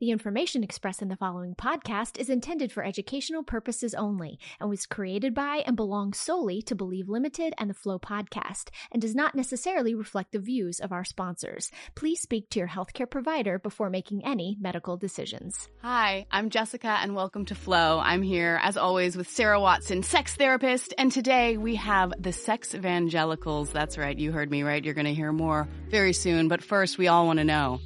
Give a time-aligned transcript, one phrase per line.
[0.00, 4.86] The information expressed in the following podcast is intended for educational purposes only and was
[4.86, 9.34] created by and belongs solely to Believe Limited and the Flow podcast and does not
[9.34, 11.70] necessarily reflect the views of our sponsors.
[11.96, 15.68] Please speak to your healthcare provider before making any medical decisions.
[15.82, 18.00] Hi, I'm Jessica and welcome to Flow.
[18.02, 23.70] I'm here as always with Sarah Watson, sex therapist, and today we have the Sexvangelicals.
[23.72, 24.82] That's right, you heard me right.
[24.82, 27.80] You're going to hear more very soon, but first we all want to know,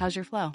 [0.00, 0.50] how's your flow?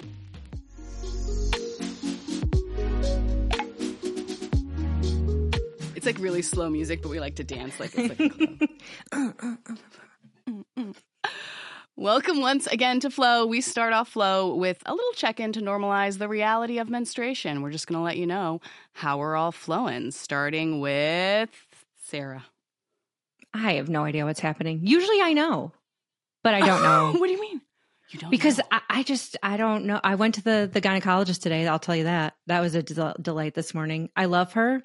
[6.06, 8.80] It's like really slow music, but we like to dance like it's like
[9.12, 10.86] a
[11.96, 13.44] Welcome once again to Flow.
[13.44, 17.60] We start off Flow with a little check in to normalize the reality of menstruation.
[17.60, 18.60] We're just going to let you know
[18.92, 21.50] how we're all flowing, starting with
[22.04, 22.44] Sarah.
[23.52, 24.82] I have no idea what's happening.
[24.84, 25.72] Usually I know,
[26.44, 27.14] but I don't know.
[27.18, 27.60] what do you mean?
[28.10, 28.60] You don't because.
[28.70, 30.00] I, I just I don't know.
[30.04, 31.66] I went to the the gynecologist today.
[31.66, 34.10] I'll tell you that that was a del- delight this morning.
[34.14, 34.80] I love her.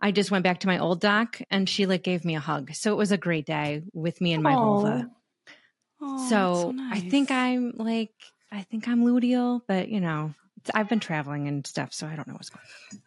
[0.00, 2.72] I just went back to my old doc and she like gave me a hug.
[2.74, 5.10] So it was a great day with me and my vulva.
[6.00, 8.12] Oh, so that's I think I'm like
[8.50, 12.16] I think I'm luteal, but you know it's, I've been traveling and stuff, so I
[12.16, 13.00] don't know what's going on.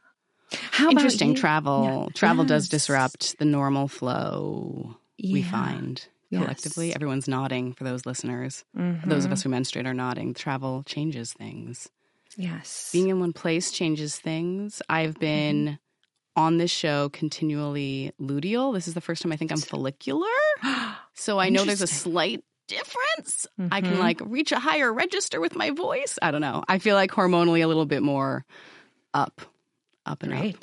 [0.72, 1.36] How interesting you?
[1.36, 2.06] travel.
[2.08, 2.14] Yeah.
[2.14, 6.88] Travel does disrupt the normal flow we find collectively.
[6.88, 6.96] Yes.
[6.96, 8.64] Everyone's nodding for those listeners.
[8.76, 9.34] For those of Mhm.
[9.34, 10.34] us who menstruate are nodding.
[10.34, 11.90] Travel changes things.
[12.38, 14.82] yes, Being in one place changes things.
[14.90, 15.80] I've been
[16.36, 18.74] on this show continually luteal.
[18.74, 20.28] This is the first time I think I'm follicular.
[21.16, 23.46] So I know there's a slight difference.
[23.72, 24.00] I can Mhm.
[24.00, 26.18] like reach a higher register with my voice.
[26.24, 26.64] I don't know.
[26.68, 28.46] I feel like hormonally a little bit more
[29.14, 29.40] up,
[30.08, 30.56] up and up.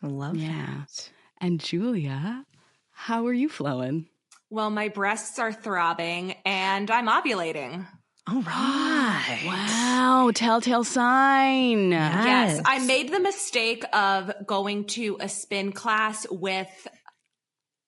[0.00, 0.66] I love Yeah.
[0.86, 1.10] that.
[1.38, 2.46] And Julia,
[2.92, 4.06] how are you flowing?
[4.50, 7.88] Well, my breasts are throbbing and I'm ovulating.
[8.28, 9.42] All right.
[9.46, 11.92] Wow, telltale sign.
[11.92, 12.60] Yes, Yes.
[12.66, 16.68] I made the mistake of going to a spin class with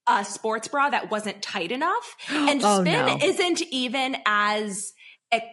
[0.08, 2.16] a sports bra that wasn't tight enough.
[2.30, 3.18] And Oh, spin no.
[3.22, 4.92] isn't even as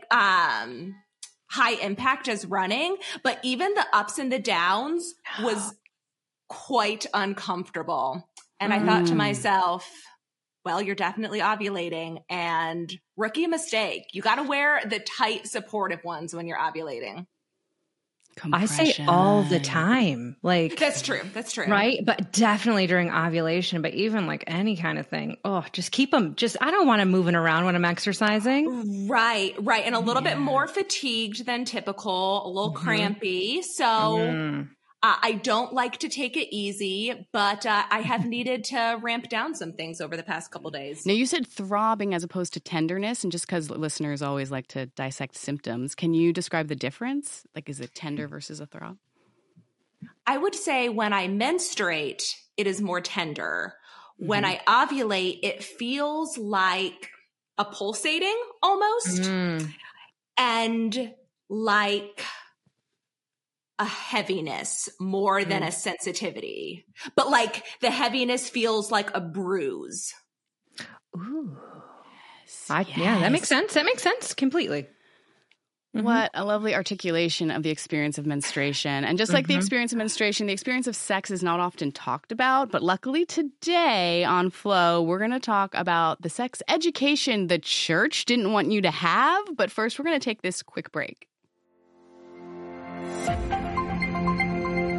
[0.10, 0.96] um
[1.50, 5.74] high impact as running, but even the ups and the downs was
[6.50, 8.30] quite uncomfortable.
[8.60, 9.18] And I thought to Mm.
[9.18, 9.90] myself,
[10.68, 14.04] well, you're definitely ovulating and rookie mistake.
[14.12, 17.26] You got to wear the tight supportive ones when you're ovulating.
[18.52, 21.22] I say all the time, like That's true.
[21.34, 21.66] That's true.
[21.68, 23.82] right, but definitely during ovulation.
[23.82, 26.36] But even like any kind of thing, oh, just keep them.
[26.36, 29.08] Just I don't want them moving around when I'm exercising.
[29.08, 29.84] Right, right.
[29.86, 30.36] And a little Yeah.
[30.36, 32.76] bit more fatigued than typical, a little Mhm.
[32.76, 33.62] crampy.
[33.64, 34.70] So Mm.
[35.04, 39.30] Uh, I don't like to take it easy, but uh, I have needed to ramp
[39.30, 41.06] down some things over the past couple days.
[41.06, 44.88] Now, you said throbbing as opposed to tenderness, and just because listeners always like to
[44.88, 47.44] dissect symptoms, can you describe the difference?
[47.56, 48.98] Like, is it tender versus a throb?
[50.26, 53.76] I would say when I menstruate, it is more tender.
[54.18, 54.62] When Mm-hmm.
[54.68, 57.12] I ovulate, it feels like
[57.60, 59.70] a pulsating almost Mm.
[60.38, 61.14] and
[61.50, 62.24] like
[63.80, 65.68] a heaviness more than Mm.
[65.68, 66.86] a sensitivity.
[67.16, 70.14] But like the heaviness feels like a bruise.
[71.16, 71.58] Ooh.
[72.70, 73.74] I, Yeah, that makes sense.
[73.74, 74.88] That makes sense completely.
[75.96, 76.04] Mhm.
[76.04, 79.04] What a lovely articulation of the experience of menstruation.
[79.04, 79.58] And just like the Mhm.
[79.58, 82.72] experience of menstruation, the experience of sex is not often talked about.
[82.72, 88.26] But luckily, today on Flow, we're going to talk about the sex education the church
[88.26, 89.56] didn't want you to have.
[89.56, 91.28] But first, we're going to take this quick break.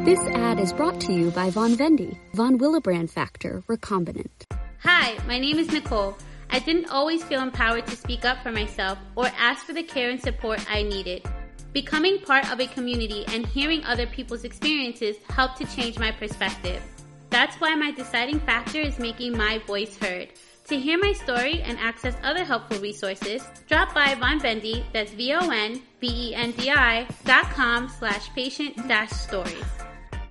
[0.05, 4.45] This ad is brought to you by Vonvendi, Von Willebrand Factor Recombinant.
[4.81, 6.17] Hi, my name is Nicole.
[6.49, 10.09] I didn't always feel empowered to speak up for myself or ask for the care
[10.09, 11.27] and support I needed.
[11.73, 16.81] Becoming part of a community and hearing other people's experiences helped to change my perspective.
[17.29, 20.29] That's why my deciding factor is making my voice heard.
[20.69, 27.49] To hear my story and access other helpful resources, drop by Vonvendi, that's V-O-N-V-E-N-D-I dot
[27.51, 29.65] com slash patient dash stories.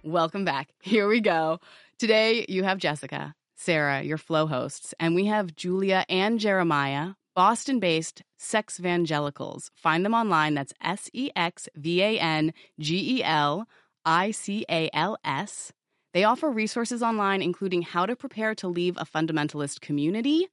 [0.03, 0.69] Welcome back.
[0.81, 1.61] Here we go.
[1.99, 7.81] Today, you have Jessica, Sarah, your Flow hosts, and we have Julia and Jeremiah, Boston
[7.81, 9.71] based Sexvangelicals.
[9.75, 10.55] Find them online.
[10.55, 13.67] That's S E X V A N G E L
[14.05, 15.73] I C A L S.
[16.15, 20.49] They offer resources online, including how to prepare to leave a fundamentalist community.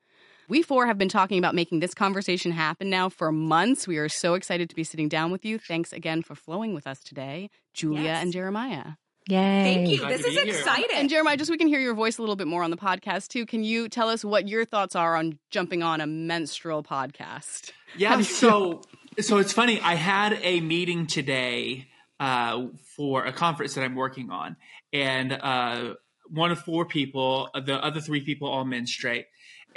[0.48, 3.88] We four have been talking about making this conversation happen now for months.
[3.88, 5.58] We are so excited to be sitting down with you.
[5.58, 8.24] Thanks again for flowing with us today, Julia Yes.
[8.24, 8.92] and Jeremiah.
[9.28, 9.64] Yay.
[9.64, 10.00] Thank you.
[10.00, 10.56] Glad This is be here.
[10.56, 10.96] exciting.
[10.96, 12.78] And Jeremiah, just so we can hear your voice a little bit more on the
[12.78, 13.46] podcast too.
[13.46, 17.72] Can you tell us what your thoughts are on jumping on a menstrual podcast?
[17.98, 18.82] Yeah, so
[19.20, 19.80] so it's funny.
[19.82, 21.88] I had a meeting today
[22.20, 24.58] uh, for a conference that I'm working on,
[24.94, 25.96] and uh,
[26.30, 29.26] one of four people, the other three people all menstruate.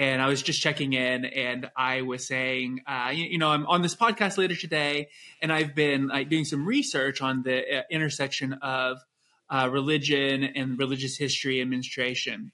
[0.01, 3.67] And I was just checking in, and I was saying, uh, you, you, know, I'm
[3.67, 5.09] on this podcast later today,
[5.43, 8.99] and I've been like, doing some research on the uh, intersection of
[9.51, 12.53] uh, religion and religious history and menstruation.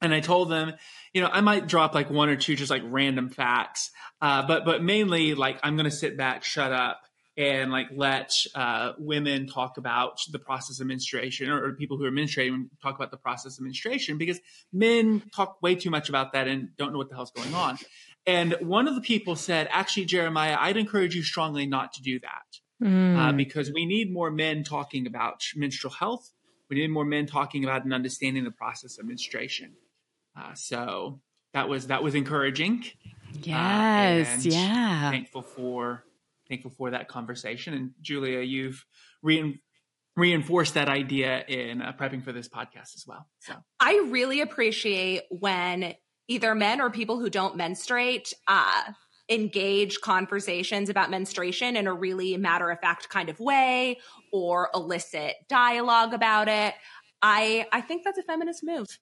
[0.00, 0.74] And I told them,
[1.12, 3.90] you know, I might drop like one or two just like random facts,
[4.20, 7.02] uh, but but mainly like I'm going to sit back, shut up,
[7.36, 12.04] and like let uh, women talk about the process of menstruation or, or, people who
[12.04, 14.38] are menstruating talk about the process of menstruation because
[14.72, 17.78] men talk way too much about that and don't know what the hell's going on.
[18.26, 22.20] And one of the people said, actually, Jeremiah, I'd encourage you strongly not to do
[22.20, 22.42] that
[22.82, 23.16] mm.
[23.16, 26.30] uh, because we need more men talking about menstrual health.
[26.68, 29.74] We need more men talking about and understanding the process of menstruation.
[30.36, 31.20] Uh, so
[31.52, 32.84] that was that was encouraging.
[33.34, 35.10] Uh, yes, yeah.
[35.10, 36.04] Thankful for
[36.48, 37.74] thankful for that conversation.
[37.74, 38.84] And Julia, you've
[39.22, 39.60] re-
[40.16, 43.26] reinforced that idea in uh, prepping for this podcast as well.
[43.40, 45.94] So I really appreciate when
[46.28, 48.82] either men or people who don't menstruate uh,
[49.32, 53.98] engage conversations about menstruation in a really matter of fact kind of way
[54.32, 56.74] or elicit dialogue about it.
[57.22, 58.98] I I think that's a feminist move.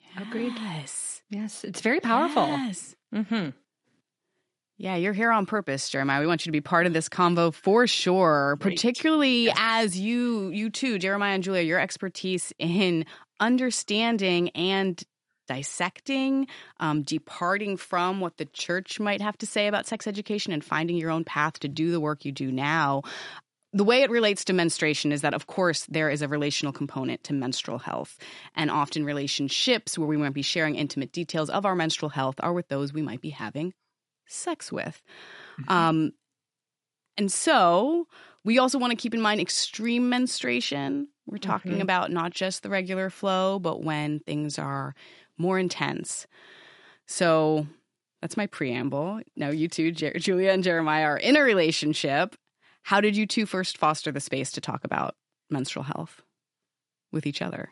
[0.00, 0.26] Yes.
[0.26, 0.52] Agreed.
[0.56, 1.22] Yes.
[1.30, 2.46] Yes, it's very powerful.
[2.46, 2.94] Yes.
[3.14, 3.50] Mm-hmm.
[4.80, 6.20] Yeah, you're here on purpose, Jeremiah.
[6.20, 8.76] We want you to be part of this convo for sure, Great.
[8.76, 9.56] particularly yes.
[9.58, 13.04] as you you too, Jeremiah and Julia, your expertise in
[13.40, 15.02] understanding and
[15.48, 16.46] dissecting,
[16.78, 20.96] um, departing from what the church might have to say about sex education and finding
[20.96, 23.02] your own path to do the work you do now.
[23.72, 27.24] The way it relates to menstruation is that, of course, there is a relational component
[27.24, 28.16] to menstrual health.
[28.54, 32.52] And often relationships where we might be sharing intimate details of our menstrual health are
[32.52, 33.74] with those we might be having
[34.26, 35.02] sex with.
[35.60, 35.72] Mm-hmm.
[35.72, 36.12] Um,
[37.18, 38.06] and so
[38.44, 41.08] we also want to keep in mind extreme menstruation.
[41.26, 41.82] We're talking mm-hmm.
[41.82, 44.94] about not just the regular flow, but when things are
[45.38, 46.26] more intense.
[47.06, 47.66] So
[48.20, 49.20] that's my preamble.
[49.36, 52.36] Now, you two, Jer- Julia and Jeremiah, are in a relationship.
[52.82, 55.14] How did you two first foster the space to talk about
[55.50, 56.22] menstrual health
[57.12, 57.70] with each other?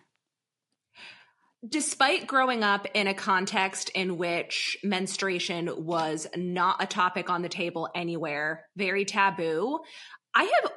[1.68, 7.48] Despite growing up in a context in which menstruation was not a topic on the
[7.48, 9.80] table anywhere, very taboo,
[10.34, 10.70] I have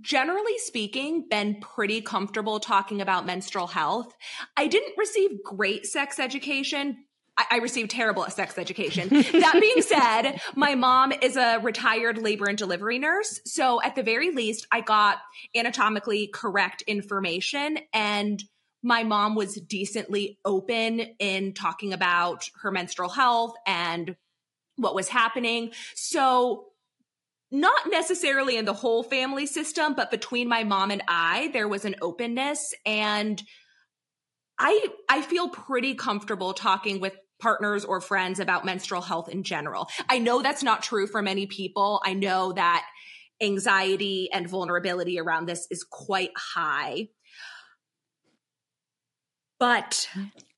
[0.00, 4.14] generally speaking, been pretty comfortable talking about menstrual health.
[4.56, 7.04] I didn't receive great sex education.
[7.36, 9.08] I, I received terrible sex education.
[9.10, 13.40] that being said, my mom is a retired labor and delivery nurse.
[13.44, 15.18] So at the very least, I got
[15.54, 18.42] anatomically correct information and
[18.82, 24.16] my mom was decently open in talking about her menstrual health and
[24.76, 25.72] what was happening.
[25.94, 26.66] So
[27.50, 31.84] not necessarily in the whole family system, but between my mom and I, there was
[31.84, 33.42] an openness and
[34.58, 39.88] I I feel pretty comfortable talking with partners or friends about menstrual health in general.
[40.08, 42.02] I know that's not true for many people.
[42.04, 42.84] I know that
[43.42, 47.08] anxiety and vulnerability around this is quite high
[49.60, 50.08] but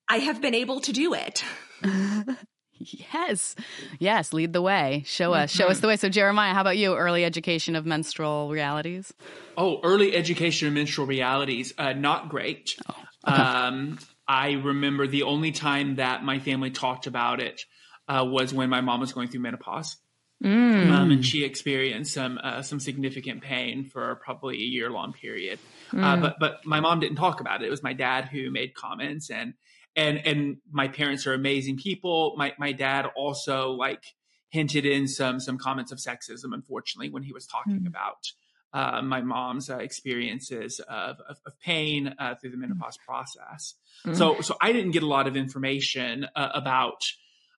[0.09, 1.45] I have been able to do it.
[2.83, 3.55] yes.
[3.99, 4.33] Yes.
[4.33, 5.03] Lead the way.
[5.07, 5.53] Show us.
[5.53, 5.63] Mm-hmm.
[5.63, 5.97] Show us the way.
[5.97, 6.95] So, Jeremiah, how about you?
[6.95, 9.13] Early education of menstrual realities?
[9.57, 11.73] Oh, early education of menstrual realities.
[11.77, 12.77] Uh, not great.
[12.89, 12.95] Oh,
[13.29, 13.43] okay.
[13.43, 17.65] um, I remember the only time that my family talked about it
[18.09, 19.97] uh, was when my mom was going through menopause.
[20.43, 20.91] Mm.
[20.91, 25.61] Um, and she experienced some uh, some significant pain for probably a year long period.
[25.93, 26.03] Uh, mm.
[26.03, 27.67] Uh, but but my mom didn't talk about it.
[27.67, 29.55] It was my dad who made comments, and
[29.97, 32.35] and and my parents are amazing people.
[32.37, 34.05] My my dad also like
[34.51, 37.87] hinted in some some comments of sexism, unfortunately, when he was talking mm.
[37.87, 38.33] about
[38.73, 43.75] uh, my mom's uh, experiences of, of, of pain uh, through the menopause process.
[44.07, 44.17] Mm.
[44.17, 47.05] So so I didn't get a lot of information uh, about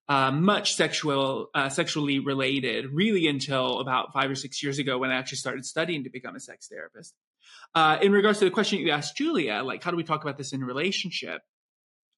[0.09, 5.11] uh, much sexual, uh, sexually related, really until about five or six years ago when
[5.11, 7.15] I actually started studying to become a sex therapist.
[7.75, 10.37] Uh, in regards to the question you asked Julia, like how do we talk about
[10.37, 11.43] this in a relationship?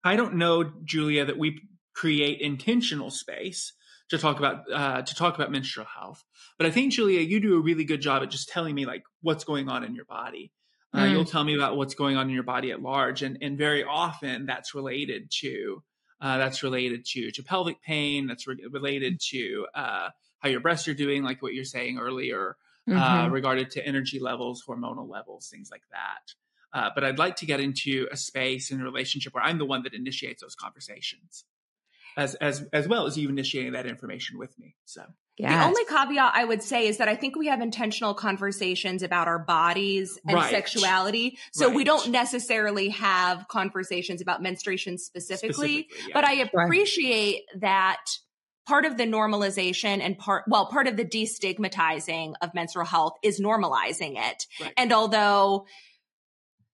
[0.06, 1.62] I don't know, Julia, that we
[1.94, 3.72] create intentional space
[4.10, 6.22] to talk about uh, to talk about menstrual health.
[6.58, 9.02] But I think Julia, you do a really good job at just telling me like
[9.20, 10.52] what's going on in your body.
[10.94, 11.10] Uh, mm.
[11.12, 13.82] You'll tell me about what's going on in your body at large, and and very
[13.82, 15.82] often that's related to
[16.20, 18.26] uh, that's related to to pelvic pain.
[18.28, 20.08] That's re- related to uh,
[20.38, 22.56] how your breasts are doing, like what you're saying earlier,
[22.88, 23.00] uh, mm-hmm.
[23.00, 26.34] uh, regarded to energy levels, hormonal levels, things like that.
[26.76, 29.64] Uh, but I'd like to get into a space and a relationship where I'm the
[29.64, 31.44] one that initiates those conversations,
[32.18, 34.76] as as as well as you initiating that information with me.
[34.84, 35.02] So
[35.38, 35.52] Yes.
[35.52, 39.28] The only caveat I would say is that I think we have intentional conversations about
[39.28, 40.50] our bodies and Right.
[40.50, 41.38] sexuality.
[41.52, 46.14] So we don't necessarily have conversations about menstruation specifically, Specifically, yeah.
[46.14, 48.00] but I appreciate that
[48.66, 53.38] part of the normalization and part, well, part of the destigmatizing of menstrual health is
[53.40, 54.46] normalizing it.
[54.60, 54.72] Right.
[54.76, 55.66] And although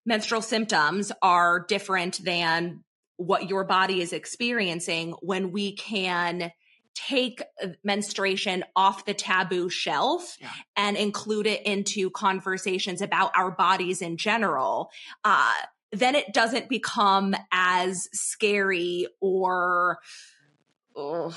[0.05, 2.83] menstrual symptoms are different than
[3.17, 6.51] what your body is experiencing, when we can
[6.95, 7.43] take
[7.85, 10.51] menstruation off the taboo shelf Yeah.
[10.77, 14.91] and include it into conversations about our bodies in general,
[15.25, 15.55] uh,
[15.93, 19.99] then it doesn't become as scary or,
[20.97, 21.35] ugh,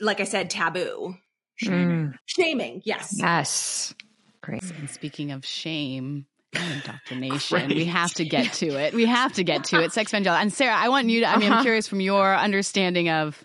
[0.00, 1.14] like I said, taboo.
[1.62, 3.14] Mm, Shaming, yes.
[3.16, 3.94] yes.
[4.42, 4.62] Great.
[4.62, 8.94] And speaking of shame indoctrination, we have to get to it.
[8.94, 9.90] We have to get to it.
[9.90, 10.40] Sexvangelical.
[10.40, 11.62] And Sarah, I want you to, I mean, I'm Uh-huh.
[11.62, 13.44] curious from your understanding of,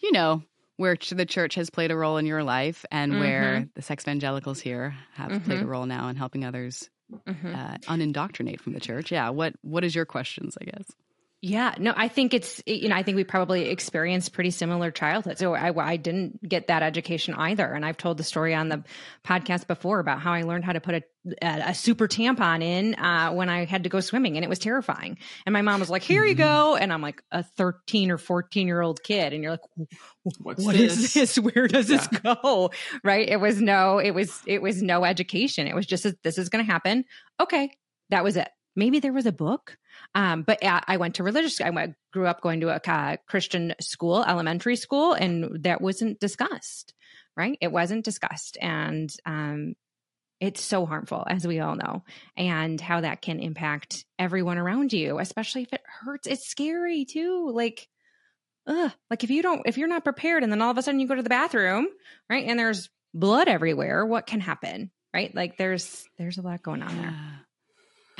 [0.00, 0.42] you know,
[0.76, 4.94] where the church has played a role in your life and where the Sexvangelicals here
[5.14, 6.88] have played a role now in helping others
[7.28, 7.54] Mhm.
[7.54, 9.12] uh, unindoctrinate from the church.
[9.12, 9.28] Yeah.
[9.28, 10.86] What What is your questions, I guess?
[11.44, 15.38] Yeah, no, I think it's you know I think we probably experienced pretty similar childhood.
[15.38, 18.84] So I, I didn't get that education either, and I've told the story on the
[19.24, 21.02] podcast before about how I learned how to put a
[21.42, 24.60] a, a super tampon in uh, when I had to go swimming, and it was
[24.60, 25.18] terrifying.
[25.44, 28.68] And my mom was like, "Here you go," and I'm like a 13 or 14
[28.68, 29.88] year old kid, and you're like,
[30.38, 31.34] What's "What is this?
[31.34, 31.38] this?
[31.54, 32.70] Where does this go?"
[33.02, 33.28] Right?
[33.28, 35.66] It was no, it was it was no education.
[35.66, 37.04] It was just this is going to happen.
[37.40, 37.72] Okay,
[38.10, 38.48] that was it.
[38.76, 39.76] Maybe there was a book.
[40.14, 41.60] Um, but I I went to religious.
[41.60, 46.94] I went, grew up going to a Christian school, elementary school, and that wasn't discussed.
[47.34, 47.56] Right?
[47.62, 49.74] It wasn't discussed, and um,
[50.38, 52.02] it's so harmful, as we all know,
[52.36, 56.26] and how that can impact everyone around you, especially if it hurts.
[56.26, 57.50] It's scary too.
[57.54, 57.88] Like,
[58.66, 61.00] ugh, like if you don't, if you're not prepared, and then all of a sudden
[61.00, 61.86] you go to the bathroom,
[62.28, 64.90] right, and there's blood everywhere, what can happen?
[65.14, 65.34] Right?
[65.34, 67.14] Like, there's there's a lot going on there.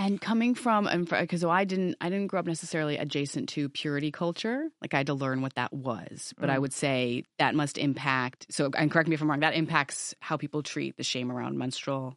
[0.02, 0.06] Yeah.
[0.06, 4.10] And coming from, and because I didn't, I didn't grow up necessarily adjacent to purity
[4.10, 4.68] culture.
[4.80, 6.34] Like I had to learn what that was.
[6.38, 6.60] But I Mm.
[6.62, 8.46] would say that must impact.
[8.50, 9.40] So, and correct me if I'm wrong.
[9.40, 12.16] That impacts how people treat the shame around menstrual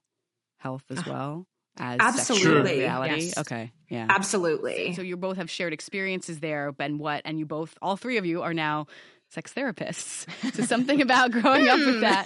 [0.57, 2.79] health as Uh, well as Absolutely.
[2.79, 3.25] reality.
[3.25, 3.37] Yes.
[3.37, 4.07] Okay, yeah.
[4.09, 4.93] Absolutely.
[4.93, 6.97] So you both have shared experiences there, Ben.
[6.97, 8.87] what, and you both, all three of you, are now
[9.35, 10.25] sex therapists.
[10.55, 12.25] So something about growing up with that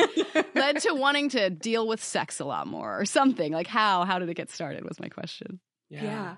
[0.56, 4.06] led to wanting to deal with sex a lot more, or something like how?
[4.06, 4.84] How did it get started?
[4.86, 5.60] Was my question.
[5.90, 6.36] Yeah.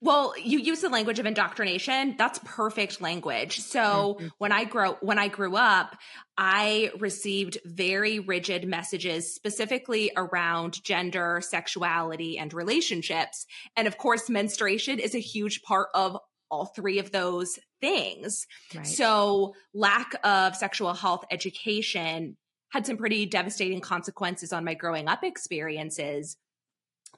[0.00, 2.16] Well, you use the language of indoctrination.
[2.18, 3.60] That's perfect language.
[3.60, 4.30] So Mhm.
[4.38, 5.96] when I grow, when I grew up,
[6.36, 13.46] I received very rigid messages specifically around gender, sexuality, and relationships.
[13.76, 16.18] And of course, menstruation is a huge part of
[16.50, 18.46] all three of those things.
[18.74, 18.86] Right.
[18.86, 22.38] So lack of sexual health education
[22.70, 26.38] had some pretty devastating consequences on my growing up experiences.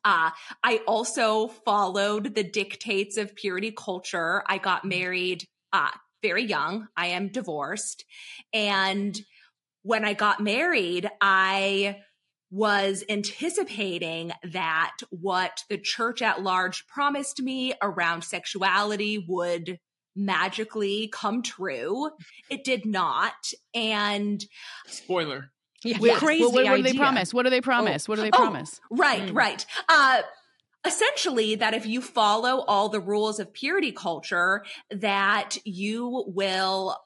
[0.04, 0.30] Uh,
[0.64, 4.42] I also followed the dictates of purity culture.
[4.48, 5.90] I got married uh,
[6.22, 6.88] very young.
[6.96, 8.04] I am divorced.
[8.52, 9.18] And
[9.82, 11.98] when I got married, I
[12.50, 19.78] was anticipating that what the church at large promised me around sexuality would
[20.16, 22.10] magically come true.
[22.50, 23.52] It did not.
[23.74, 24.44] And
[24.86, 25.50] Spoiler.
[25.82, 27.34] yeah, Wait, crazy well, what, what do they promise?
[27.34, 28.08] What do they promise?
[28.08, 28.36] What do they Oh.
[28.36, 28.80] promise?
[28.90, 29.34] Right, Mm.
[29.34, 29.66] right.
[29.88, 30.22] Uh,
[30.86, 36.96] essentially that if you follow all the rules of purity culture, that you will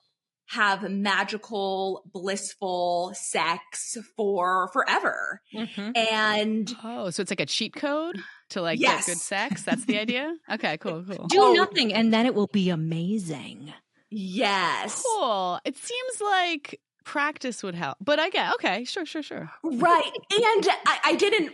[0.51, 5.43] have magical, blissful sex for forever.
[5.55, 5.97] Mhm.
[6.11, 8.19] And Oh, so it's like a cheat code
[8.51, 9.07] to like Yes.
[9.07, 9.63] get good sex.
[9.63, 10.35] That's the idea.
[10.51, 11.27] Okay, cool, cool.
[11.29, 11.53] Do Oh.
[11.53, 13.73] nothing, and then it will be amazing.
[14.11, 15.61] yes, Cool.
[15.65, 18.85] It seems like practice would help, but I get okay.
[18.85, 19.51] Sure, sure, sure.
[19.63, 20.11] right.
[20.33, 21.53] And I, I didn't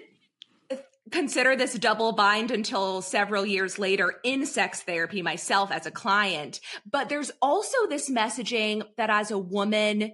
[1.11, 6.61] consider this double bind until several years later in sex therapy myself as a client.
[6.91, 10.13] But there's also this messaging that as a woman,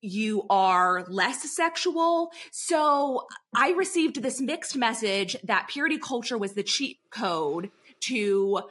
[0.00, 2.30] you are less sexual.
[2.52, 7.70] So I received this mixed message that purity culture was the cheat code
[8.04, 8.62] to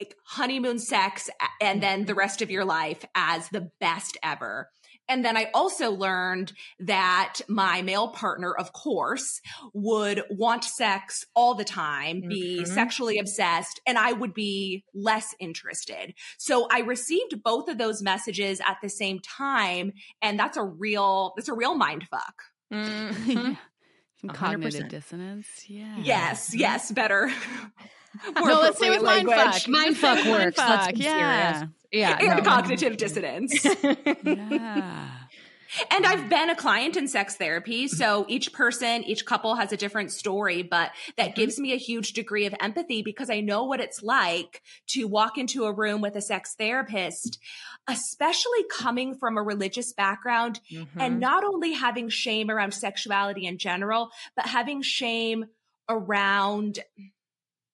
[0.00, 1.28] like, honeymoon sex
[1.60, 4.68] and then the rest of your life as the best ever.
[5.08, 9.40] And then I also learned that my male partner, of course,
[9.72, 12.74] would want sex all the time, be Mhm.
[12.74, 16.14] sexually obsessed, and I would be less interested.
[16.38, 21.32] So I received both of those messages at the same time, and that's a real,
[21.36, 22.42] that's a real mind fuck.
[22.72, 23.38] Mm-hmm.
[23.48, 23.56] Yeah.
[24.20, 24.34] Some 100%.
[24.34, 25.64] cognitive dissonance.
[25.68, 25.96] Yeah.
[26.02, 27.30] Yes, yes, better.
[28.34, 29.36] No, let's say with language.
[29.36, 29.68] fuck.
[29.68, 30.58] Mind Just fuck works.
[30.58, 31.52] Let's be yeah.
[31.58, 31.72] serious.
[31.92, 32.50] Yeah, And no.
[32.50, 33.66] cognitive dissonance.
[34.24, 35.08] Yeah.
[35.90, 37.88] And I've been a client in sex therapy.
[37.88, 42.14] So each person, each couple has a different story, but that gives me a huge
[42.14, 46.16] degree of empathy because I know what it's like to walk into a room with
[46.16, 47.38] a sex therapist,
[47.86, 51.00] especially coming from a religious background Mm-hmm.
[51.02, 55.44] and not only having shame around sexuality in general, but having shame
[55.86, 56.78] around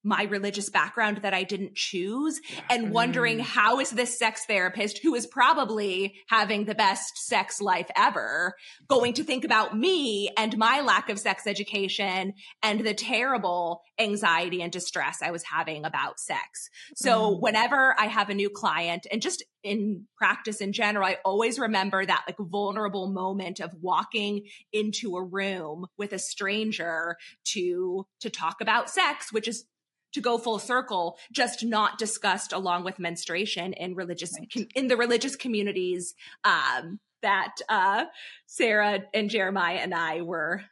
[0.05, 3.43] my religious background that I didn't choose and wondering mm.
[3.43, 8.55] how is this sex therapist who is probably having the best sex life ever
[8.87, 14.61] going to think about me and my lack of sex education and the terrible anxiety
[14.61, 16.69] and distress I was having about sex.
[16.95, 17.41] So mm.
[17.41, 22.05] whenever I have a new client and just in practice in general, I always remember
[22.05, 24.43] that like vulnerable moment of walking
[24.73, 27.17] into a room with a stranger
[27.53, 29.65] to to talk about sex, which is
[30.15, 34.97] to go full circle, just not discussed along with menstruation in religious com- in the
[34.97, 38.05] religious communities um, that uh,
[38.47, 40.63] Sarah and Jeremiah and I were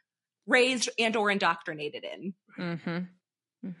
[0.47, 2.33] raised and or indoctrinated in.
[2.59, 2.97] Mm-hmm.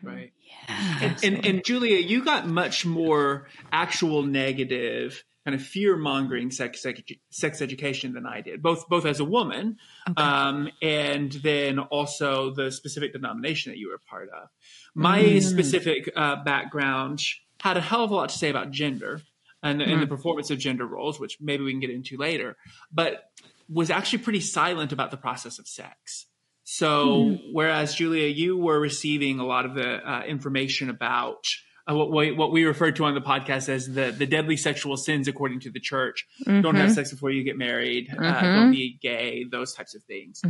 [0.01, 0.31] Right.
[0.39, 0.99] Yeah.
[1.01, 6.81] And, and, and Julia, you got much more actual negative kind of fear mongering sex,
[6.81, 9.77] sex sex education than I did, both both as a woman,
[10.17, 14.49] um, and then also the specific denomination that you were a part of.
[14.95, 17.21] My specific uh, background
[17.59, 19.21] had a hell of a lot to say about gender
[19.61, 22.57] and, and the performance of gender roles, which maybe we can get into later,
[22.91, 23.31] but
[23.69, 26.27] was actually pretty silent about the process of sex.
[26.65, 31.45] So, whereas Julia, you were receiving a lot of the uh, information about
[31.89, 34.95] uh, what, we, what we referred to on the podcast as the, the deadly sexual
[34.97, 36.25] sins according to the church.
[36.61, 38.09] Don't have sex before you get married.
[38.17, 39.43] Uh, don't be gay.
[39.49, 40.41] Those types of things.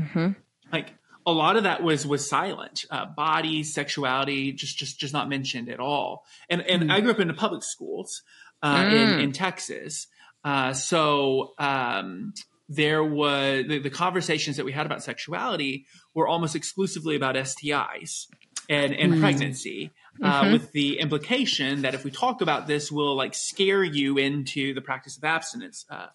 [0.72, 0.94] Like
[1.26, 2.86] a lot of that was was silent.
[2.90, 6.26] Uh, body, sexuality, just just just not mentioned at all.
[6.50, 8.22] And and I grew up in the public schools
[8.62, 10.08] uh, in in Texas.
[10.44, 12.34] Uh, so um,
[12.68, 18.28] there was the, the conversations that we had about sexuality were almost exclusively about STIs
[18.70, 19.92] and and pregnancy.
[20.22, 24.74] Uh, with the implication that if we talk about this, we'll like scare you into
[24.74, 26.06] the practice of abstinence uh,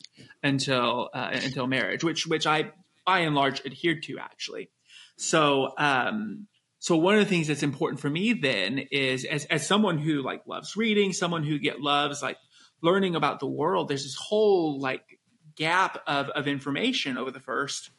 [0.43, 2.71] until uh, until marriage, which which I
[3.05, 4.71] by and large adhered to actually.
[5.17, 6.47] So um,
[6.79, 10.23] so one of the things that's important for me then is as as someone who
[10.23, 12.39] like loves reading, someone who get loves like
[12.83, 13.89] learning about the world.
[13.89, 15.19] There's this whole like
[15.57, 17.91] gap of of information over the first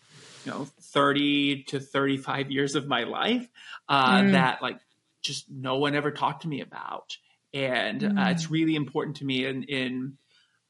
[0.45, 3.47] you know 30 to 35 years of my life
[3.89, 4.79] uh, that like
[5.21, 7.17] just no one ever talked to me about.
[7.53, 10.17] And uh, it's really important to me in in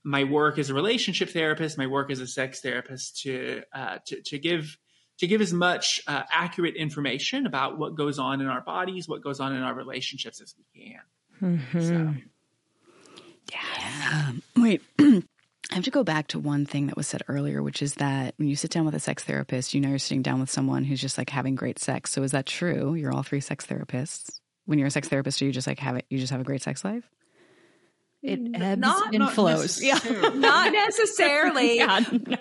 [0.03, 4.21] my work as a relationship therapist my work as a sex therapist to uh, to,
[4.21, 4.77] to give
[5.17, 9.21] to give as much uh, accurate information about what goes on in our bodies what
[9.21, 11.01] goes on in our relationships as we can.
[11.73, 12.13] So.
[13.51, 14.31] Yeah.
[14.55, 14.81] Wait.
[15.71, 18.34] I have to go back to one thing that was said earlier, which is that
[18.38, 20.84] when you sit down with a sex therapist, you know you're sitting down with someone
[20.84, 22.12] who's just like having great sex.
[22.12, 22.95] So is that true?
[22.95, 24.39] You're all three sex therapists.
[24.65, 26.05] When you're a sex therapist, are you just like have it?
[26.10, 27.08] You just have a great sex life?
[28.21, 29.82] It ebbs not- and not flows.
[29.82, 29.97] Yeah.
[30.36, 31.77] Not necessarily.
[31.77, 32.38] yeah, no.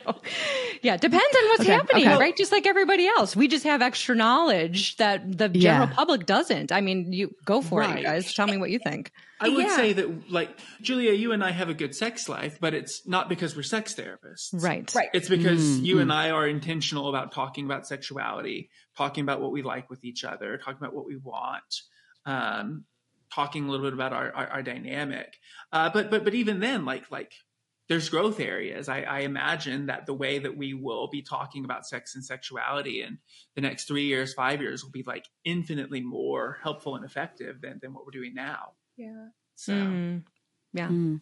[0.82, 2.18] Yeah, depends on what's Okay, happening, okay.
[2.18, 2.36] right?
[2.36, 3.36] Just like everybody else.
[3.36, 5.94] We just have extra knowledge that the general Yeah.
[5.94, 6.72] public doesn't.
[6.72, 7.98] I mean, you go for it, Right.
[7.98, 8.34] you guys.
[8.34, 9.12] Tell me what you think.
[9.40, 9.76] I would Yeah.
[9.76, 10.50] say that, like,
[10.82, 13.94] Julia, you and I have a good sex life, but it's not because we're sex
[13.94, 14.48] therapists.
[14.52, 14.92] Right.
[14.96, 15.10] Right.
[15.14, 19.52] It's because Mm, you and I are intentional about talking about sexuality, talking about what
[19.52, 21.82] we like with each other, talking about what we want,
[22.26, 22.84] um,
[23.34, 25.36] talking a little bit about our, our, our dynamic.
[25.72, 27.32] Uh, but but but even then, like like
[27.88, 28.88] there's growth areas.
[28.88, 33.02] I, I imagine that the way that we will be talking about sex and sexuality
[33.02, 33.18] in
[33.54, 37.78] the next three years, five years will be like infinitely more helpful and effective than
[37.80, 38.72] than what we're doing now.
[38.96, 39.28] Yeah.
[39.54, 39.72] So.
[39.72, 40.22] Mm.
[40.74, 40.88] Yeah.
[40.88, 41.20] Mm.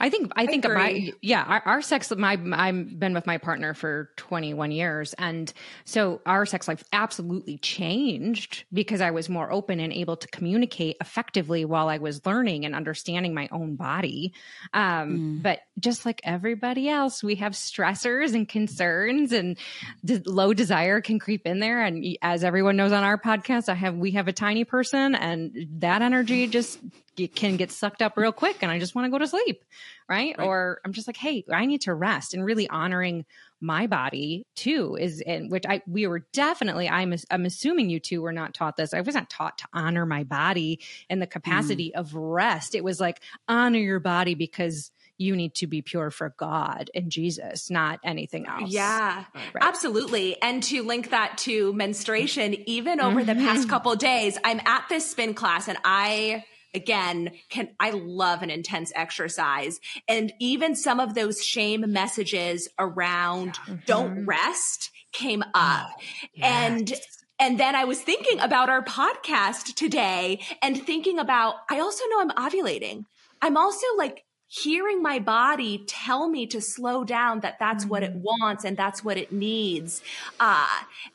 [0.00, 3.74] I think I think my yeah our, our sex my I've been with my partner
[3.74, 5.14] for 21 years.
[5.14, 5.52] And
[5.84, 10.96] so our sex life absolutely changed because I was more open and able to communicate
[11.00, 14.32] effectively while I was learning and understanding my own body.
[14.72, 19.58] Um but just like everybody else we have stressors and concerns and
[20.04, 21.82] de- low desire can creep in there.
[21.82, 25.68] And as everyone knows on our podcast I have we have a tiny person and
[25.80, 26.78] that energy just
[27.18, 29.64] it can get sucked up real quick and I just want to go to sleep.
[30.08, 30.34] Right?
[30.38, 30.46] Right.
[30.46, 33.24] Or I'm just like, hey, I need to rest and really honoring
[33.60, 38.20] my body too is in which I we were definitely I'm I'm assuming you two
[38.22, 38.92] were not taught this.
[38.92, 42.74] I was not taught to honor my body in the capacity of rest.
[42.74, 47.10] It was like honor your body because you need to be pure for God and
[47.10, 48.70] Jesus, not anything else.
[48.70, 49.62] Yeah, Right.
[49.62, 50.40] absolutely.
[50.42, 53.46] And to link that to menstruation, even over the Mm-hmm.
[53.46, 56.44] past couple days, I'm at this spin class and I
[56.76, 63.54] again can I love an intense exercise and even some of those shame messages around
[63.54, 63.76] mm-hmm.
[63.86, 66.02] don't rest came up oh,
[66.34, 66.70] yes.
[66.70, 66.92] and
[67.38, 72.20] and then I was thinking about our podcast today and thinking about, I also know
[72.20, 73.04] I'm ovulating.
[73.42, 78.12] I'm also like hearing my body tell me to slow down that that's what it
[78.12, 78.22] mm-hmm.
[78.40, 80.02] wants and that's what it needs.
[80.38, 80.66] Uh,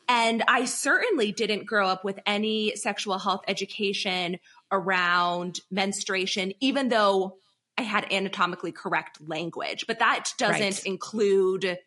[0.06, 4.38] and I certainly didn't grow up with any sexual health education
[4.72, 7.36] around menstruation, even though
[7.78, 10.84] I had anatomically correct language, but that doesn't right.
[10.84, 11.78] include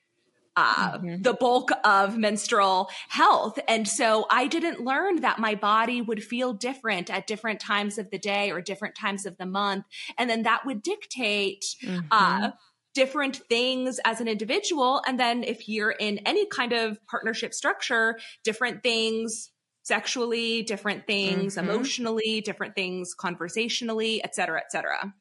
[0.56, 1.22] uh, mm-hmm.
[1.22, 3.60] the bulk of menstrual health.
[3.68, 8.10] And so I didn't learn that my body would feel different at different times of
[8.10, 9.86] the day or different times of the month.
[10.18, 12.08] And then that would dictate, mm-hmm.
[12.10, 12.52] uh,
[12.94, 15.02] different things as an individual.
[15.06, 19.52] And then if you're in any kind of partnership structure, different things
[19.86, 21.70] sexually, different things mm-hmm.
[21.70, 25.14] emotionally, different things conversationally, et cetera, et cetera.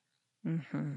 [0.47, 0.95] Mm-hmm.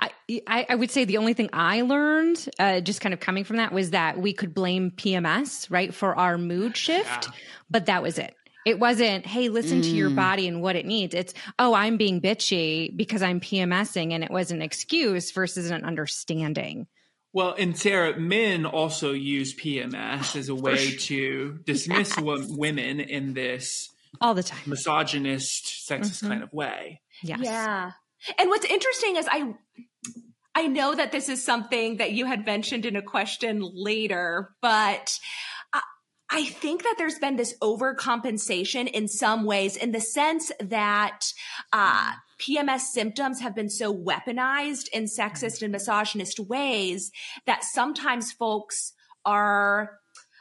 [0.00, 0.10] I,
[0.46, 3.58] I, I would say the only thing I learned, uh, just kind of coming from
[3.58, 7.32] that, was that we could blame PMS, right, for our mood shift, yeah.
[7.70, 8.34] but that was it.
[8.66, 9.84] It wasn't, hey, listen mm.
[9.84, 10.16] to your mm.
[10.16, 11.14] body and what it needs.
[11.14, 15.84] It's, oh, I'm being bitchy because I'm PMSing, and it was an excuse versus an
[15.84, 16.86] understanding.
[17.32, 22.48] Well, and Sarah, men also use PMS as a way to dismiss yes.
[22.48, 26.28] women in this all the time misogynist, sexist mm-hmm.
[26.28, 27.02] kind of way.
[27.22, 27.40] Yes.
[27.42, 27.92] Yeah.
[28.38, 29.54] And what's interesting is I
[30.54, 35.18] I know that this is something that you had mentioned in a question later, but
[36.30, 41.20] I think that there's been this overcompensation in some ways in the sense that
[41.72, 47.10] uh, PMS symptoms have been so weaponized in sexist and misogynist ways
[47.46, 48.92] that sometimes folks
[49.24, 49.98] are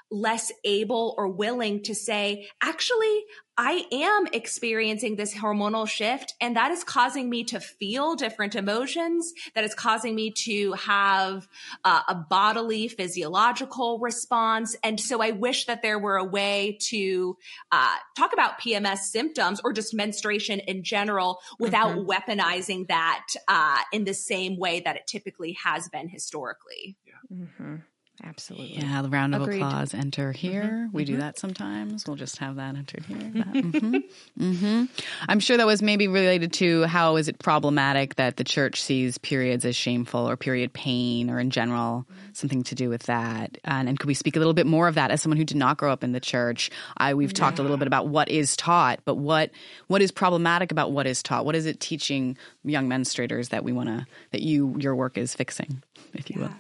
[0.10, 3.24] less able or willing to say, actually,
[3.60, 9.34] I am experiencing this hormonal shift and that is causing me to feel different emotions.
[9.56, 11.48] That is causing me to have
[11.84, 14.76] uh, a bodily physiological response.
[14.84, 17.36] And so I wish that there were a way to
[17.72, 22.10] uh, talk about PMS symptoms or just menstruation in general without mm-hmm.
[22.10, 26.96] weaponizing that uh, in the same way that it typically has been historically.
[27.08, 27.38] Yeah.
[27.38, 27.76] Mm-hmm.
[28.24, 28.78] Absolutely.
[28.78, 29.62] Yeah, the round of Agreed.
[29.62, 30.48] applause enter mm-hmm.
[30.48, 30.64] here.
[30.64, 30.96] Mm-hmm.
[30.96, 31.14] We mm-hmm.
[31.14, 32.06] do that sometimes.
[32.08, 33.18] We'll just have that entered here.
[33.38, 33.54] That.
[33.54, 33.96] Mm-hmm.
[34.40, 34.86] mm-hmm.
[35.28, 39.18] I'm sure that was maybe related to how is it problematic that the church sees
[39.18, 43.58] periods as shameful or period pain or in general something to do with that.
[43.64, 45.58] And, and could we speak a little bit more of that as someone who did
[45.58, 46.72] not grow up in the church?
[46.98, 47.34] I we've yeah.
[47.34, 49.52] talked a little bit about what is taught, but what
[49.88, 51.46] what is problematic about what is taught?
[51.46, 55.36] What is it teaching young menstruators that we want to that you your work is
[55.36, 56.48] fixing, if you yeah.
[56.48, 56.56] will?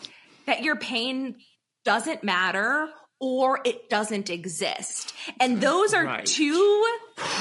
[0.47, 1.35] That your pain
[1.85, 5.13] doesn't matter or it doesn't exist.
[5.39, 6.25] And those are right.
[6.25, 6.85] two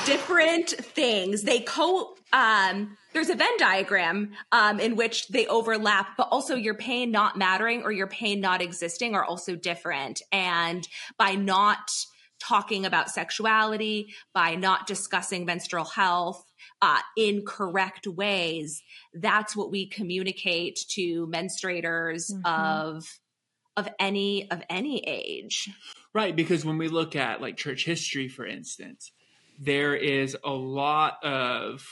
[0.07, 1.43] different things.
[1.43, 6.75] They co, um, there's a Venn diagram, um, in which they overlap, but also your
[6.75, 10.23] pain not mattering or your pain not existing are also different.
[10.33, 10.87] And
[11.19, 11.91] by not
[12.41, 16.43] talking about sexuality, by not discussing menstrual health,
[16.83, 18.83] uh, in correct ways,
[19.15, 22.47] that's what we communicate to menstruators mm-hmm.
[22.47, 23.07] of
[23.77, 25.69] of any of any age.
[26.15, 29.13] Right, because when we look at like church history, for instance,
[29.59, 31.87] there is a lot of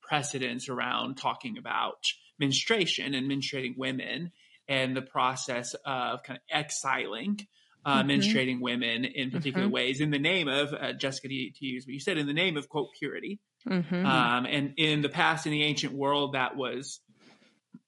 [0.00, 2.06] precedence around talking about
[2.38, 4.32] menstruation and menstruating women
[4.68, 7.46] and the process of kind of exiling
[7.84, 8.10] uh, mm-hmm.
[8.10, 9.74] menstruating women in particular mm-hmm.
[9.74, 12.32] ways in the name of uh, Jessica to, to, use what you said in the
[12.32, 13.40] name of quote purity.
[13.68, 14.06] Mm-hmm.
[14.06, 17.00] Um, and in the past, in the ancient world, that was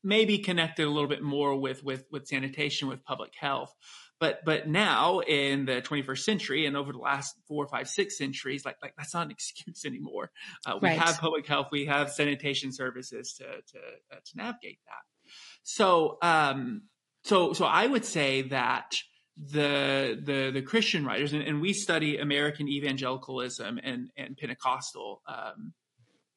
[0.03, 3.75] maybe connected a little bit more with with with sanitation, with public health.
[4.19, 8.65] But but now in the 21st century and over the last four, five, six centuries,
[8.65, 10.31] like like that's not an excuse anymore.
[10.65, 10.99] Uh, we right.
[10.99, 13.79] have public health, we have sanitation services to to
[14.13, 15.33] uh, to navigate that.
[15.63, 16.83] So um
[17.25, 18.95] so so I would say that
[19.37, 25.75] the the the Christian writers and, and we study American evangelicalism and and Pentecostal um,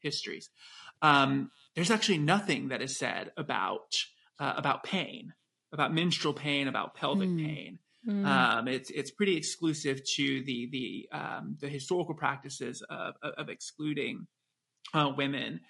[0.02, 0.50] histories.
[1.02, 3.94] Um, there's actually nothing that is said about
[4.40, 5.34] uh, about pain,
[5.72, 7.46] about menstrual pain, about pelvic mm.
[7.46, 7.80] pain.
[8.08, 8.26] Mm.
[8.26, 14.28] Um, it's it's pretty exclusive to the the um, the historical practices of, of excluding
[14.94, 15.62] uh, women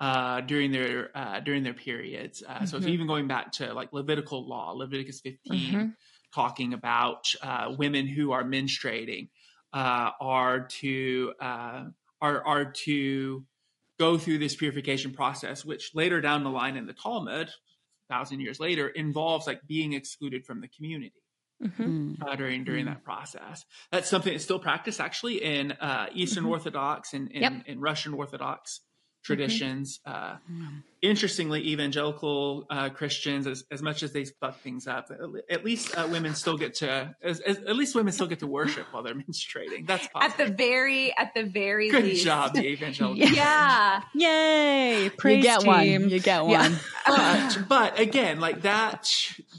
[0.00, 2.42] uh, during their uh, during their periods.
[2.46, 2.64] Uh, mm-hmm.
[2.66, 5.86] So, so, even going back to like Levitical law, Leviticus 15, mm-hmm.
[6.34, 9.28] Talking about uh, women who are menstruating
[9.72, 13.44] uh, are to are are to
[13.98, 17.50] go through this purification process, which later down the line in the Talmud,
[18.08, 21.12] thousand years later, involves like being excluded from the community.
[21.62, 22.14] Mm-hmm.
[22.20, 22.94] Uh, during during mm-hmm.
[22.94, 26.52] that process, that's something that's still practiced actually in uh, Eastern mm-hmm.
[26.52, 27.52] Orthodox and in, yep.
[27.66, 28.80] in, Russian Orthodox
[29.24, 30.00] traditions.
[30.06, 30.36] Uh,
[31.02, 35.10] interestingly, evangelical uh, Christians, as, as much as they fuck things up,
[35.50, 38.46] at least uh, women still get to, as, as, at least women still get to
[38.46, 39.86] worship while they're menstruating.
[39.86, 42.24] That's at the very, at the very good least.
[42.24, 43.16] job, the evangelical.
[43.16, 44.02] yeah.
[44.14, 45.10] Yay!
[45.16, 45.66] Praise you get team.
[45.66, 46.10] one.
[46.10, 46.78] You get one.
[47.06, 49.10] but but again, like that.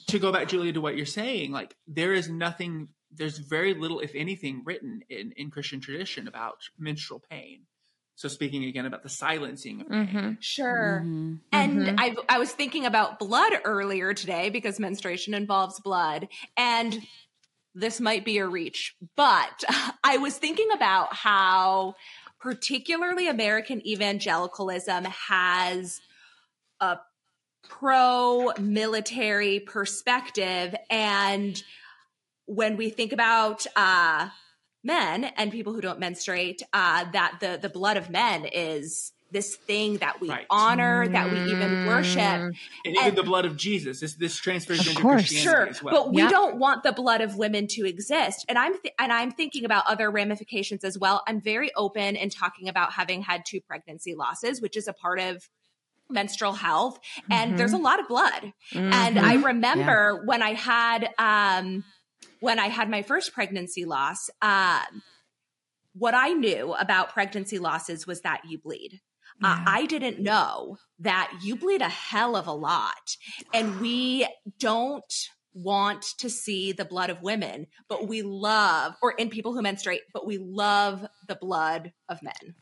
[0.07, 2.89] To go back, Julia, to what you're saying, like there is nothing.
[3.11, 7.61] There's very little, if anything, written in in Christian tradition about menstrual pain.
[8.15, 10.07] So speaking again about the silencing of pain.
[10.07, 10.37] Mhm.
[10.39, 11.01] Sure.
[11.05, 11.39] Mhm.
[11.51, 11.95] And Mhm.
[11.97, 16.29] I, I was thinking about blood earlier today because menstruation involves blood.
[16.55, 17.05] And
[17.73, 19.63] this might be a reach, but
[20.03, 21.95] I was thinking about how
[22.39, 25.99] particularly American evangelicalism has
[26.79, 26.99] a
[27.67, 30.73] pro military perspective.
[30.89, 31.61] And
[32.45, 34.29] when we think about, uh,
[34.85, 39.55] men and people who don't menstruate, uh, that the, the blood of men is this
[39.55, 40.45] thing that we Right.
[40.49, 42.21] honor, that we even worship.
[42.85, 43.99] And even the blood of Jesus.
[43.99, 45.21] This this transfers Of into course.
[45.23, 45.93] Christianity Sure, as well.
[45.95, 46.29] but we Yeah.
[46.29, 48.45] don't want the blood of women to exist.
[48.47, 51.23] And I'm th- and I'm thinking about other ramifications as well.
[51.27, 55.19] I'm very open in talking about having had two pregnancy losses, which is a part
[55.19, 55.49] of
[56.09, 56.99] menstrual health.
[57.31, 58.53] And there's a lot of blood.
[58.71, 61.83] And I remember when I had um
[62.45, 65.03] when I had my first pregnancy loss, um
[65.93, 68.99] what I knew about pregnancy losses was that you bleed.
[69.43, 73.17] Uh, I didn't know that you bleed a hell of a lot.
[73.53, 74.27] And we
[74.59, 75.13] don't
[75.53, 80.01] want to see the blood of women, but we love, or in people who menstruate,
[80.13, 82.55] but we love the blood of men.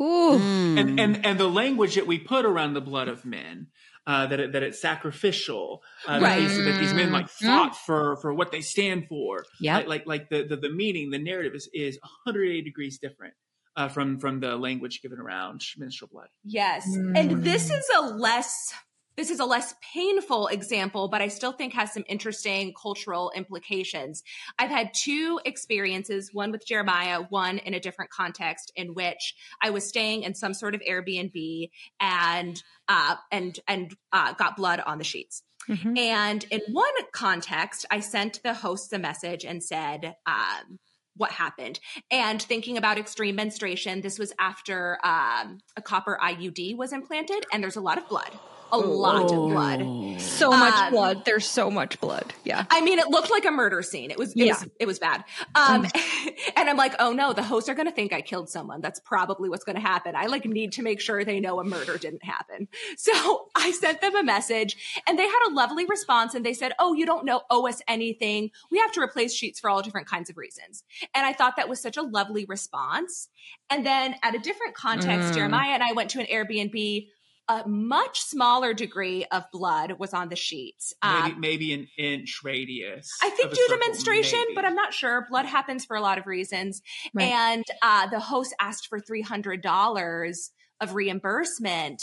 [0.00, 0.38] Ooh.
[0.38, 0.80] Mm.
[0.80, 3.66] and and and the language that we put around the blood of men
[4.06, 6.40] uh, that it, that it's sacrificial uh, that, Right.
[6.40, 9.44] these, that these men like fought for for what they stand for.
[9.60, 13.34] Yeah, like like, like the, the the meaning the narrative is is 180 degrees different
[13.76, 16.28] uh, from from the language given around menstrual blood.
[16.44, 16.86] Yes.
[16.94, 18.72] And this is a less
[19.20, 24.22] this is a less painful example, but I still think has some interesting cultural implications.
[24.58, 29.68] I've had two experiences, one with Jeremiah, one in a different context in which I
[29.68, 31.68] was staying in some sort of Airbnb
[32.00, 35.42] and uh and and uh got blood on the sheets.
[35.68, 35.98] Mhm.
[35.98, 40.78] And in one context, I sent the hosts a message and said, um,
[41.14, 41.78] what happened.
[42.10, 47.62] And thinking about extreme menstruation, this was after um, a copper IUD was implanted, and
[47.62, 48.30] there's a lot of blood,
[48.72, 50.20] a lot of blood.
[50.20, 51.24] So much Um, blood.
[51.24, 52.32] There's so much blood.
[52.44, 52.64] Yeah.
[52.70, 54.10] I mean, it looked like a murder scene.
[54.10, 54.52] It was, it Yeah.
[54.54, 55.24] was, it was bad.
[55.54, 55.86] Um,
[56.56, 58.80] and I'm like, oh no, the hosts are going to think I killed someone.
[58.80, 60.14] That's probably what's going to happen.
[60.16, 62.68] I like need to make sure they know a murder didn't happen.
[62.96, 66.72] So I sent them a message and they had a lovely response and they said,
[66.78, 68.50] oh, you don't know, owe us anything.
[68.70, 70.84] We have to replace sheets for all different kinds of reasons.
[71.14, 73.28] And I thought that was such a lovely response.
[73.70, 75.34] And then at a different context, Mm.
[75.34, 77.08] Jeremiah and I went to an Airbnb.
[77.50, 80.94] A much smaller degree of blood was on the sheets.
[81.02, 84.54] maybe Um, maybe an inch radius I think due to menstruation, maybe.
[84.54, 85.26] but I'm not sure.
[85.28, 86.80] Blood happens for a lot of reasons.
[87.12, 87.24] Right.
[87.24, 92.02] And uh, the host asked for $300 of reimbursement.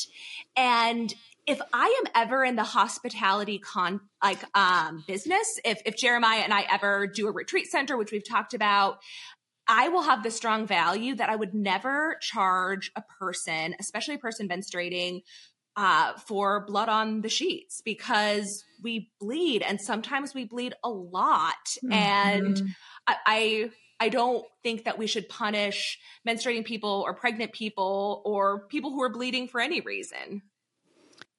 [0.57, 1.13] And
[1.47, 6.53] if I am ever in the hospitality con like um business, if if Jeremiah and
[6.53, 8.97] I ever do a retreat center, which we've talked about,
[9.67, 14.19] I will have the strong value that I would never charge a person, especially a
[14.19, 15.21] person menstruating,
[15.75, 21.75] uh, for blood on the sheets because we bleed and sometimes we bleed a lot.
[21.91, 22.75] And Mhm.
[23.07, 28.67] I, I I don't think that we should punish menstruating people or pregnant people or
[28.67, 30.43] people who are bleeding for any reason.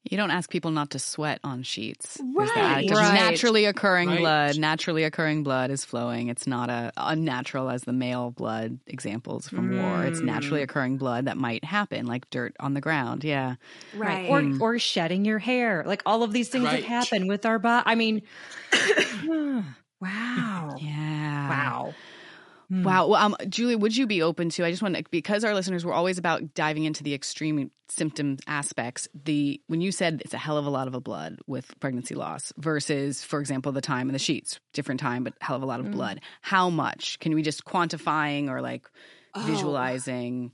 [0.04, 2.18] You don't ask people not to sweat on sheets.
[2.34, 2.48] Right.
[2.54, 2.88] that.
[2.88, 3.14] 'Cause Right.
[3.14, 4.18] Naturally occurring Right.
[4.18, 6.28] blood, naturally occurring blood is flowing.
[6.28, 10.04] It's not a unnatural as the male blood examples from war.
[10.04, 10.64] It's naturally hmm.
[10.70, 13.22] occurring blood that might happen, like dirt on the ground.
[13.24, 13.56] Yeah.
[13.94, 14.28] Right.
[14.30, 14.62] Or hmm.
[14.62, 15.84] or shedding your hair.
[15.86, 16.80] Like all of these things Right.
[16.80, 17.82] that happen with our body.
[17.86, 18.22] I mean,
[20.00, 20.76] wow.
[20.80, 21.48] Yeah.
[21.50, 21.94] Wow.
[22.70, 22.82] Hmm.
[22.82, 23.06] Wow.
[23.08, 24.64] Well, um, Julie, would you be open to?
[24.64, 28.36] I just want to because our listeners were always about diving into the extreme symptom
[28.46, 29.08] aspects.
[29.14, 32.14] The when you said it's a hell of a lot of a blood with pregnancy
[32.14, 35.66] loss versus, for example, the time in the sheets, different time, but hell of a
[35.66, 35.92] lot of Mm.
[35.92, 36.20] blood.
[36.42, 38.86] How much can we just quantifying or like
[39.34, 39.40] Oh.
[39.40, 40.52] visualizing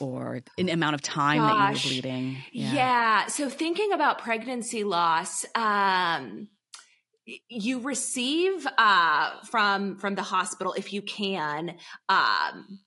[0.00, 2.36] or an amount of time that you were bleeding?
[2.52, 3.26] Yeah.
[3.28, 6.48] So thinking about pregnancy loss, um,
[7.48, 11.76] you receive uh, from from the hospital if you can,
[12.08, 12.80] um,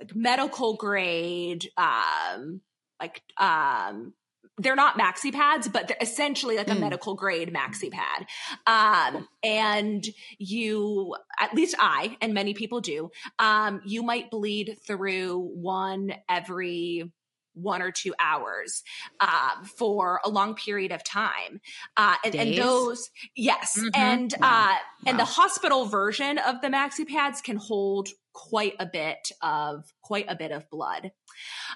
[0.00, 2.60] like medical grade, um,
[3.00, 4.12] like um,
[4.58, 6.80] they're not maxi pads, but they're essentially like a Mm.
[6.80, 8.26] medical grade maxi pad.
[8.66, 10.06] Um, and
[10.38, 17.10] you, at least I, and many people do, um, you might bleed through one every
[17.54, 18.82] one or two hours
[19.20, 21.60] uh, for a long period of time.
[21.96, 23.76] Uh, and, and, those, yes.
[23.78, 23.88] Mm-hmm.
[23.94, 24.72] And, wow.
[24.72, 29.84] uh, and the hospital version of the maxi pads can hold quite a bit of,
[30.02, 31.12] quite a bit of blood.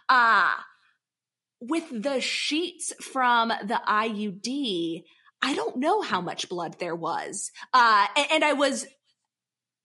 [0.09, 0.55] Uh,
[1.61, 5.03] with the sheets from the IUD,
[5.41, 7.51] I don't know how much blood there was.
[7.73, 8.87] Uh, and, and I was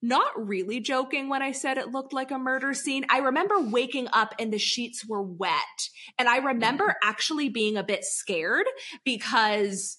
[0.04, 3.06] not really joking when I said it looked like a murder scene.
[3.10, 5.88] I remember waking up and the sheets were wet.
[6.18, 7.08] And I remember mm-hmm.
[7.08, 8.66] actually being a bit scared
[9.04, 9.98] because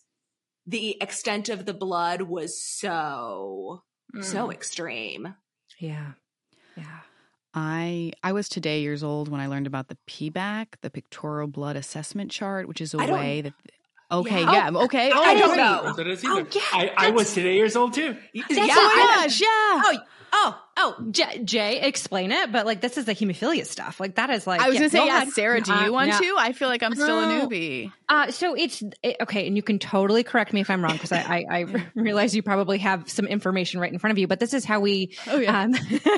[0.67, 3.83] the extent of the blood was so,
[4.15, 4.23] mm.
[4.23, 5.35] so extreme.
[5.79, 6.11] Yeah.
[6.77, 6.99] Yeah.
[7.55, 11.77] I I was today years old when I learned about the PBAC, the pictorial blood
[11.77, 13.53] assessment chart, which is a way that
[14.11, 14.79] Okay, yeah, yeah.
[14.81, 15.11] okay.
[15.13, 15.95] Oh, I don't know.
[16.25, 18.15] Oh, yeah, I, I was today years old too.
[18.33, 19.47] yeah, oh my gosh, yeah.
[19.49, 19.97] Oh,
[20.33, 22.51] oh, Oh, Jay, Jay, explain it.
[22.51, 23.99] But like, this is the hemophilia stuff.
[23.99, 24.59] Like, that is like.
[24.59, 26.35] I was gonna say, yeah, Sarah, do you uh, want to?
[26.37, 27.93] I feel like I'm still a newbie.
[28.09, 31.11] Uh, so it's it, okay, and you can totally correct me if I'm wrong because
[31.11, 34.27] I, I, I, realize you probably have some information right in front of you.
[34.27, 35.63] But this is how we oh, yeah.
[35.63, 35.75] um,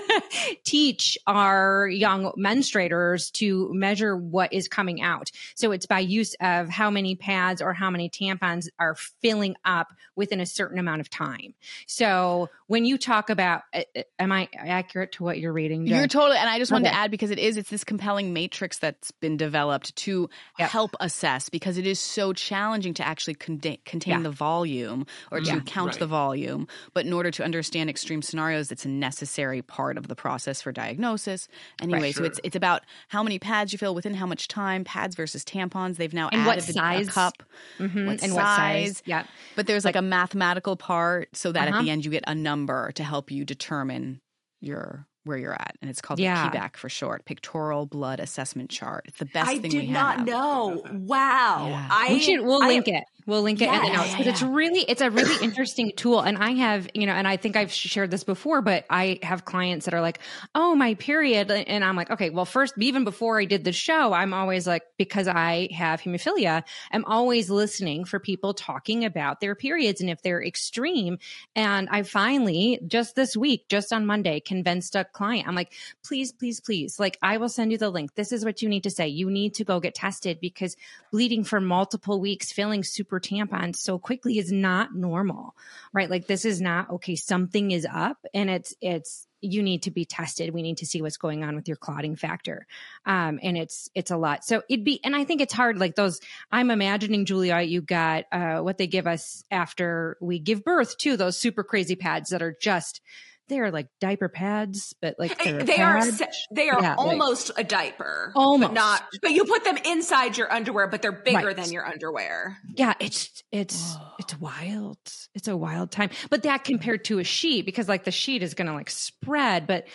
[0.63, 5.31] teach our young menstruators to measure what is coming out.
[5.55, 9.87] So it's by use of how many pads or how many tampons are filling up
[10.15, 11.53] within a certain amount of time.
[11.85, 15.85] So when you talk about, uh, uh, am I accurate to what you're reading?
[15.85, 15.97] Jen?
[15.97, 16.95] You're totally, and I just wanted okay.
[16.95, 20.69] to add because it is, it's this compelling matrix that's been developed to yep.
[20.69, 24.23] help assess because it is so challenging to actually contain, contain yeah.
[24.23, 25.59] the volume or to yeah.
[25.65, 25.99] count right.
[25.99, 26.67] the volume.
[26.93, 30.71] But in order to understand extreme scenarios, it's a necessary part of the process for
[30.71, 31.47] diagnosis.
[31.81, 32.23] Anyway, right, sure.
[32.23, 35.43] so it's it's about how many pads you fill within how much time, pads versus
[35.43, 35.97] tampons.
[35.97, 37.07] They've now and added what size?
[37.07, 37.43] a cup.
[37.79, 38.05] Mm-hmm.
[38.05, 38.33] What and size.
[38.33, 39.03] what size?
[39.05, 39.23] Yeah.
[39.55, 41.77] But there's like, like, a mathematical part so that uh-huh.
[41.77, 44.21] at the end you get a number to help you determine
[44.59, 46.49] your where you're at, and it's called yeah.
[46.49, 49.05] the PBAC for short, Pictorial Blood Assessment Chart.
[49.07, 50.05] It's the best I thing we have.
[50.07, 50.83] I did not know.
[50.93, 51.87] Wow, yeah.
[51.91, 53.03] I we should we'll I, link it.
[53.27, 55.91] We'll link it yeah, in the notes because yeah, it's really it's a really interesting
[55.95, 56.21] tool.
[56.21, 59.43] And I have you know, and I think I've shared this before, but I have
[59.43, 60.19] clients that are like,
[60.55, 64.13] "Oh, my period," and I'm like, "Okay, well, first, even before I did the show,
[64.13, 69.55] I'm always like, because I have hemophilia, I'm always listening for people talking about their
[69.55, 71.17] periods and if they're extreme.
[71.53, 75.49] And I finally just this week, just on Monday, convinced a client.
[75.49, 78.15] I'm like, please, please, please, like I will send you the link.
[78.15, 79.09] This is what you need to say.
[79.09, 80.77] You need to go get tested because
[81.11, 85.55] bleeding for multiple weeks, feeling super tampons so quickly is not normal,
[85.93, 86.09] right?
[86.09, 87.15] Like this is not okay.
[87.15, 90.53] Something is up and it's, it's, you need to be tested.
[90.53, 92.65] We need to see what's going on with your clotting factor.
[93.05, 94.43] Um, and it's, it's a lot.
[94.43, 96.19] So it'd be, and I think it's hard, like those,
[96.51, 101.17] I'm imagining Julia, you got, uh, what they give us after we give birth to
[101.17, 103.01] those super crazy pads that are just,
[103.47, 106.03] they are like diaper pads, but like they are
[106.51, 109.03] they are yeah, almost like, a diaper, almost but not.
[109.21, 111.55] But you put them inside your underwear, but they're bigger right.
[111.55, 112.57] than your underwear.
[112.75, 114.07] Yeah, it's it's Whoa.
[114.19, 114.97] it's wild.
[115.33, 116.09] It's a wild time.
[116.29, 119.67] But that compared to a sheet, because like the sheet is going to like spread,
[119.67, 119.87] but.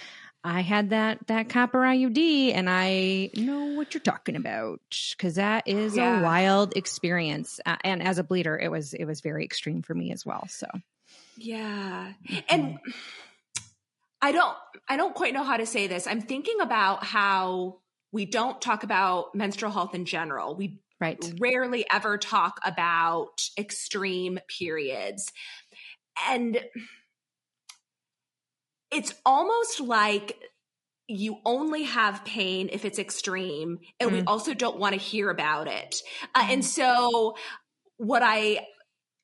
[0.44, 4.80] I had that that copper IUD, and I know what you're talking about
[5.16, 6.18] because that is yeah.
[6.18, 7.60] a wild experience.
[7.64, 10.44] Uh, and as a bleeder, it was it was very extreme for me as well.
[10.48, 10.66] So,
[11.36, 12.40] yeah, mm-hmm.
[12.48, 12.78] and
[14.22, 14.56] I don't
[14.88, 16.06] I don't quite know how to say this.
[16.06, 17.80] I'm thinking about how
[18.12, 20.54] we don't talk about menstrual health in general.
[20.54, 21.18] We right.
[21.40, 25.32] rarely ever talk about extreme periods.
[26.28, 26.60] And
[28.92, 30.38] it's almost like
[31.08, 34.12] you only have pain if it's extreme and mm.
[34.12, 35.96] we also don't want to hear about it.
[36.34, 36.66] Uh, and mm.
[36.66, 37.36] so
[37.96, 38.66] what I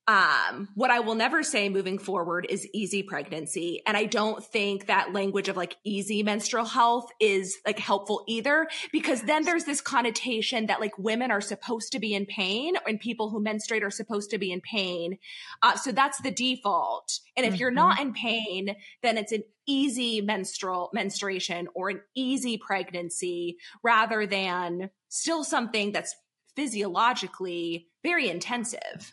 [0.08, 3.82] um, what I will never say moving forward is easy pregnancy.
[3.86, 8.66] And I don't think that language of like easy menstrual health is like helpful either,
[8.90, 12.98] because then there's this connotation that like women are supposed to be in pain and
[12.98, 15.18] people who menstruate are supposed to be in pain.
[15.62, 17.20] Uh, so that's the default.
[17.36, 17.60] And if mm-hmm.
[17.60, 24.26] you're not in pain, then it's an easy menstrual menstruation or an easy pregnancy rather
[24.26, 26.16] than still something that's
[26.56, 29.12] physiologically very intensive.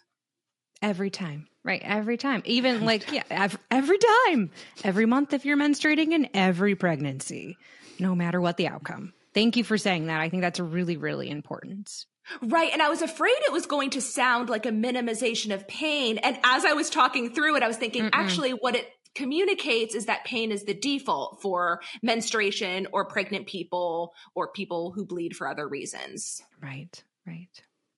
[0.86, 1.48] Every time.
[1.64, 1.82] Right.
[1.84, 2.44] Every time.
[2.46, 4.52] Even like, yeah, every, every time.
[4.84, 7.58] Every month if you're menstruating and every pregnancy,
[7.98, 9.12] no matter what the outcome.
[9.34, 10.22] Thank you for saying that.
[10.22, 12.06] I think that's really, really important.
[12.44, 12.72] Right.
[12.72, 16.20] And I was afraid it was going to sound like a minimization of pain.
[16.20, 18.12] And as I was talking through it, I was thinking Mm-mm.
[18.14, 24.14] actually what it communicates is that pain is the default for menstruation or pregnant people
[24.36, 26.44] or people who bleed for other reasons.
[26.62, 27.04] Right.
[27.26, 27.50] Right.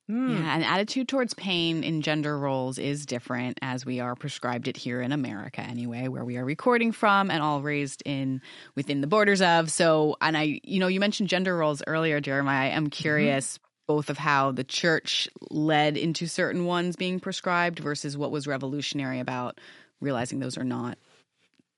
[0.10, 0.40] Mm.
[0.40, 4.78] Yeah, and attitude towards pain in gender roles is different as we are prescribed it
[4.78, 8.42] here in America anyway, where we are recording from and all raised in
[8.76, 9.70] within the borders of.
[9.70, 12.72] So, and I, you know, you mentioned gender roles earlier, Jeremiah.
[12.74, 18.32] I'm curious both of how the church led into certain ones being prescribed versus what
[18.32, 19.60] was revolutionary about
[20.00, 20.98] realizing those are not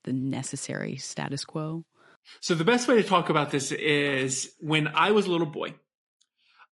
[0.03, 1.83] the necessary status quo.
[2.41, 5.73] So the best way to talk about this is when I was a little boy,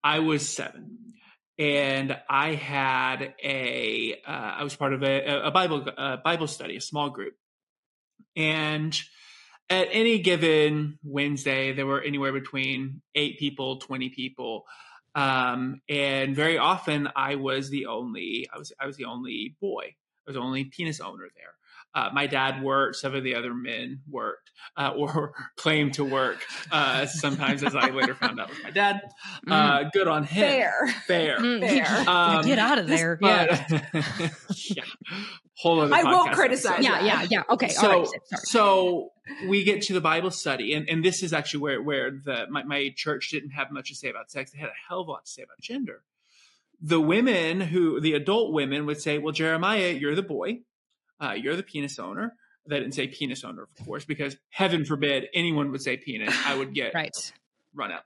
[0.04, 0.98] I was seven
[1.58, 6.78] and I had a uh, I was part of a, a Bible a Bible study,
[6.78, 7.36] a small group,
[8.36, 8.98] and
[9.70, 14.66] at any given Wednesday, there were anywhere between eight people, twenty people,
[15.16, 19.86] um, and very often I was the only I was I was the only boy,
[19.86, 21.54] I was the only penis owner there.
[21.96, 22.98] Uh, my dad worked.
[22.98, 26.44] Some of the other men worked uh, or claimed to work.
[26.72, 29.02] Uh, sometimes, as I later found out, was my dad.
[29.48, 29.92] Uh, Mm.
[29.94, 30.48] good on him.
[30.50, 30.88] Fair.
[31.08, 31.38] Fair.
[31.40, 32.10] Mm, Fair.
[32.10, 33.18] Um, Get out of there.
[33.22, 33.66] Yeah.
[33.70, 33.82] but-
[34.76, 34.84] yeah.
[35.58, 36.84] Whole other I won't criticize episode.
[36.84, 37.44] Yeah, yeah, yeah.
[37.50, 37.70] Okay.
[37.70, 38.10] So, all right.
[38.44, 39.12] So
[39.48, 42.64] we get to the Bible study, and, and this is actually where where the my,
[42.64, 45.12] my church didn't have much to say about sex; they had a hell of a
[45.12, 46.04] lot to say about gender.
[46.82, 50.60] The women who, the adult women, would say, "Well, Jeremiah, you're the boy,
[51.20, 52.34] uh, you're the penis owner."
[52.68, 56.34] They didn't say penis owner, of course, because heaven forbid anyone would say penis.
[56.48, 57.16] I would get Right.
[57.76, 58.04] run out.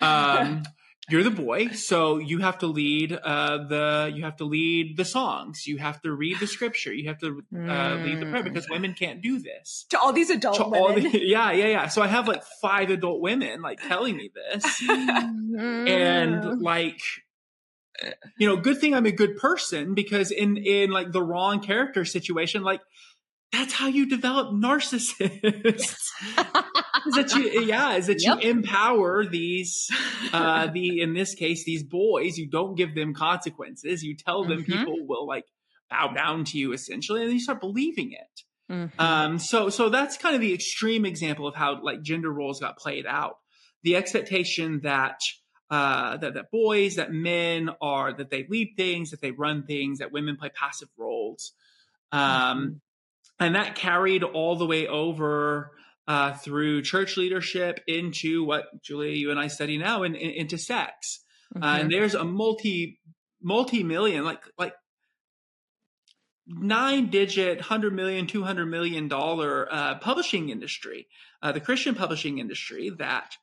[0.00, 0.64] Um,
[1.08, 5.04] you're the boy, so you have to lead uh, the you have to lead the
[5.04, 5.66] songs.
[5.68, 6.92] You have to read the scripture.
[6.92, 8.44] You have to uh, lead the prayer Mm.
[8.44, 9.86] because women can't do this.
[9.90, 11.12] To all these adult To all women.
[11.12, 11.86] the- yeah, yeah, yeah.
[11.88, 15.88] So I have like five adult women like telling me this, Mm.
[15.88, 17.00] and like
[18.38, 22.04] you know, good thing I'm a good person because in in like the wrong character
[22.04, 22.80] situation, like
[23.52, 26.08] that's how you develop narcissists.
[27.06, 28.42] is that you yeah is that Yep.
[28.42, 29.88] you empower these
[30.32, 34.60] uh the in this case these boys you don't give them consequences you tell them
[34.60, 34.66] Mhm.
[34.66, 35.44] people will like
[35.90, 38.98] bow down to you essentially and then you start believing it Mhm.
[38.98, 42.78] um so so that's kind of the extreme example of how like gender roles got
[42.78, 43.36] played out
[43.82, 45.20] the expectation that
[45.74, 49.98] uh that, that boys that men are that they lead things that they run things
[50.00, 51.42] that women play passive roles
[52.12, 52.80] um
[53.40, 55.72] and that carried all the way over
[56.06, 60.58] uh, through church leadership into what Julia, you and I study now, in, in- into
[60.58, 61.20] sex.
[61.56, 61.80] Uh, Mhm.
[61.80, 63.00] and there's a multi
[63.42, 64.74] multi million, like like
[66.46, 71.06] nine digit, hundred million, two hundred million dollar uh, publishing industry,
[71.42, 73.36] uh, the Christian publishing industry that.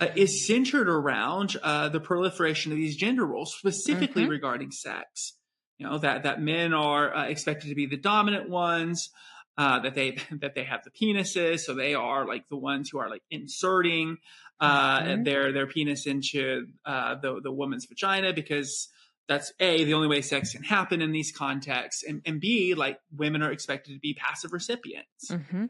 [0.00, 4.28] Uh, is centered around uh, the proliferation of these gender roles, specifically Mhm.
[4.30, 5.34] regarding sex.
[5.78, 9.10] You know that that men are uh, expected to be the dominant ones,
[9.58, 12.98] uh, that they that they have the penises, so they are like the ones who
[12.98, 14.16] are like inserting
[14.58, 15.24] uh, Mhm.
[15.24, 18.88] their their penis into uh, the the woman's vagina because
[19.28, 22.98] that's a the only way sex can happen in these contexts, and, and b like
[23.14, 25.68] women are expected to be passive recipients, Mhm.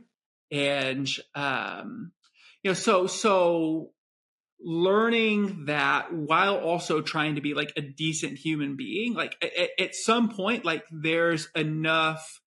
[0.53, 2.13] and um,
[2.63, 3.93] you know so so
[4.63, 9.95] learning that while also trying to be like a decent human being like at, at
[9.95, 12.41] some point like there's enough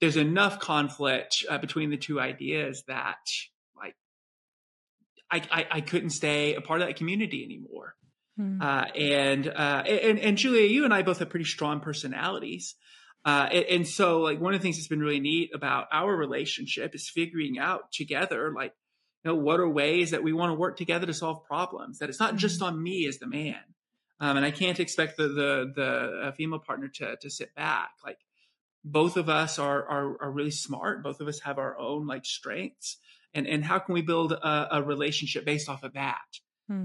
[0.00, 3.16] there's enough conflict uh, between the two ideas that
[3.76, 3.96] like
[5.30, 7.96] I, I i couldn't stay a part of that community anymore
[8.38, 8.62] Mhm.
[8.62, 12.76] uh, and uh, and and Julia, you and I both have pretty strong personalities,
[13.26, 16.14] uh, and, and so like one of the things that's been really neat about our
[16.16, 18.72] relationship is figuring out together, like
[19.24, 21.98] you know, what are ways that we want to work together to solve problems.
[21.98, 23.60] That it's not just on me as the man,
[24.20, 27.90] um, and I can't expect the the the uh, female partner to to sit back.
[28.04, 28.18] Like
[28.84, 31.02] both of us are are are really smart.
[31.02, 32.96] Both of us have our own like strengths,
[33.32, 36.18] and and how can we build a, a relationship based off of that?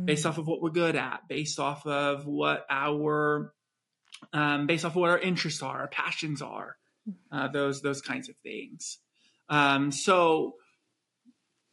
[0.05, 3.53] based off of what we're good at, based off of what our,
[4.33, 6.75] um, based off of what our interests are, our passions are,
[7.31, 8.99] uh, those those kinds of things.
[9.49, 10.55] Um, so,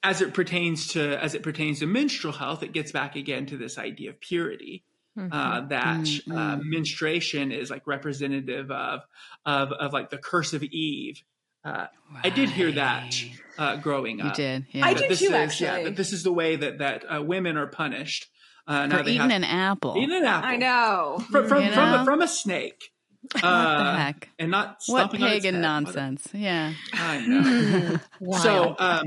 [0.05, 3.57] as it pertains to as it pertains to menstrual health, it gets back again to
[3.57, 4.85] this idea of purity.
[5.19, 5.29] Mhm.
[5.33, 9.01] Uh, that Mm, uh, menstruation is like representative of
[9.47, 11.23] of of like the curse of Eve.
[11.65, 11.87] Uh,
[12.23, 13.15] I did hear that
[13.57, 14.35] uh, growing You up.
[14.35, 14.85] did, yeah.
[14.85, 15.39] I That did this too, is, Yeah,
[15.73, 15.85] actually.
[15.85, 18.29] that this is the way that that uh, women are punished.
[18.67, 19.95] Uh, now For they eating have an apple.
[19.97, 20.51] eating an apple.
[20.51, 21.25] I know.
[21.31, 22.91] from from You from, a, from a snake.
[23.33, 24.29] what the Uh, heck?
[24.39, 26.27] and not What stomping on its pagan nonsense.
[26.35, 26.73] Yeah.
[26.93, 27.99] I know.
[28.43, 29.05] So um,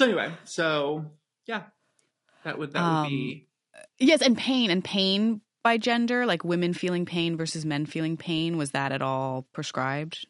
[0.00, 1.04] so anyway, so
[1.46, 1.64] yeah,
[2.44, 3.46] that would that would Um, be
[3.98, 8.56] Yes, and pain and pain by gender, like women feeling pain versus men feeling pain,
[8.56, 10.26] was that at all prescribed?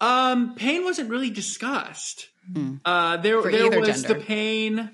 [0.00, 2.28] um pain wasn't really discussed.
[2.52, 2.74] Hmm.
[2.84, 4.08] Uh, there For there was gender.
[4.18, 4.90] the pain.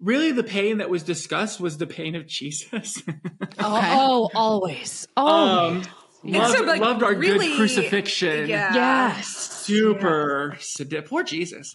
[0.00, 3.02] really the pain that was discussed was the pain of Jesus.
[3.58, 5.08] Oh, oh, always.
[5.16, 5.26] Oh,
[5.68, 5.82] um,
[6.22, 8.48] loved, so, like, loved our really- good crucifixion.
[8.50, 8.74] Yeah.
[8.74, 9.28] yes.
[9.28, 11.08] Super sadistic.
[11.08, 11.74] Poor Jesus.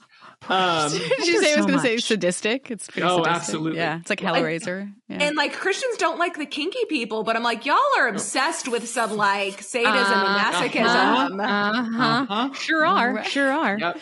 [0.50, 2.72] Um, Did you say I was so going to say sadistic?
[2.72, 3.36] It's pretty Oh, sadistic.
[3.36, 3.78] absolutely.
[3.80, 4.92] Yeah, it's like Hellraiser.
[5.08, 5.18] Yeah.
[5.24, 8.88] And like Christians don't like the kinky people, but I'm like, y'all are obsessed with
[8.90, 11.44] some like sadism and masochism.
[11.44, 12.26] Uh huh.
[12.30, 12.54] uh-huh.
[12.54, 13.14] Sure are.
[13.14, 13.28] Right.
[13.28, 13.78] Sure are.
[13.78, 14.00] Yep.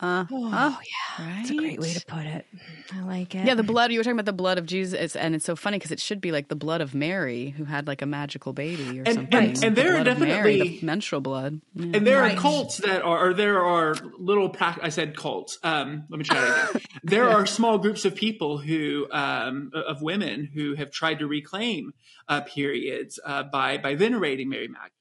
[0.00, 0.78] Uh, Oh,
[1.18, 1.26] yeah.
[1.26, 1.36] right.
[1.38, 2.46] That's a great way to put it.
[2.92, 3.44] I like it.
[3.46, 3.92] Yeah, the blood.
[3.92, 6.20] You were talking about the blood of Jesus, and it's so funny because it should
[6.20, 9.34] be like the blood of Mary, who had like a magical baby or And- something.
[9.38, 11.60] and- and The there are blood of Mary, definitely- the menstrual blood.
[11.74, 11.84] Yeah.
[11.98, 12.36] And there Right.
[12.36, 15.49] are cults that are, or there are little, prac- I said cults.
[15.62, 16.82] Um, let me try that again.
[17.04, 21.92] There are small groups of people who, um, of women who have tried to reclaim
[22.28, 24.96] uh, periods uh, by by venerating Mary Magdalene.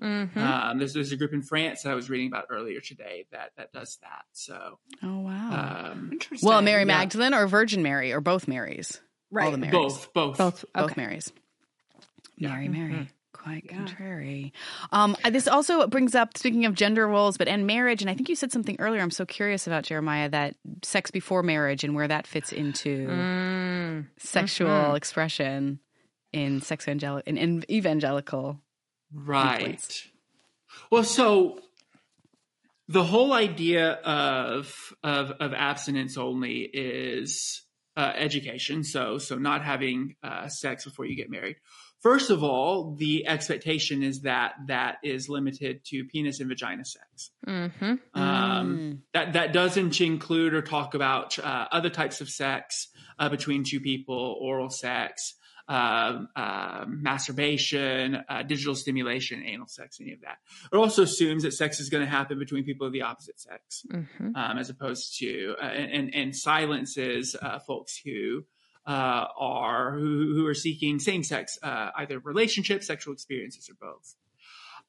[0.00, 0.36] Mhm.
[0.36, 3.50] Um, there's there's a group in France that I was reading about earlier today that
[3.58, 4.24] that does that.
[4.32, 5.90] So, Oh wow.
[5.92, 6.48] um, Interesting.
[6.48, 6.86] well, Mary yeah.
[6.86, 8.98] Magdalene or Virgin Mary or both Marys?
[9.32, 9.50] All Right.
[9.52, 9.72] the Marys.
[9.72, 10.64] both, both, Both.
[10.74, 11.02] Both Okay.
[11.02, 11.32] Marys.
[12.38, 13.08] Mary, Mary.
[13.42, 14.52] Quite contrary.
[14.92, 18.28] Um, this also brings up, speaking of gender roles, but and marriage, and I think
[18.28, 19.00] you said something earlier.
[19.00, 24.06] I'm so curious about Jeremiah that sex before marriage and where that fits into Mm.
[24.18, 25.80] sexual expression
[26.32, 28.60] in sex angel in, in evangelical.
[29.12, 29.56] Right.
[29.58, 30.08] viewpoints.
[30.90, 31.60] Well, so
[32.88, 37.62] the whole idea of of, of abstinence only is
[37.96, 38.84] uh, education.
[38.84, 41.56] So so not having uh, sex before you get married.
[42.00, 47.30] First of all, the expectation is that that is limited to penis and vagina sex.
[47.46, 47.94] Mm-hmm.
[48.14, 52.88] Um, that that doesn't include or talk about uh, other types of sex
[53.18, 55.34] uh, between two people, oral sex,
[55.68, 60.38] um, uh, masturbation, uh, digital stimulation, anal sex, any of that.
[60.72, 63.84] It also assumes that sex is going to happen between people of the opposite sex,
[63.92, 64.34] Mm-hmm.
[64.34, 68.44] um, as opposed to uh, and and silences uh, folks who.
[68.86, 74.16] Uh, are who, who are seeking same-sex uh, either relationships, sexual experiences, or both.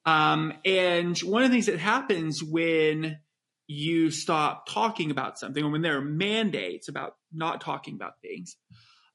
[0.06, 3.20] Um, and one of the things that happens when
[3.68, 8.56] you stop talking about something, or when there are mandates about not talking about things,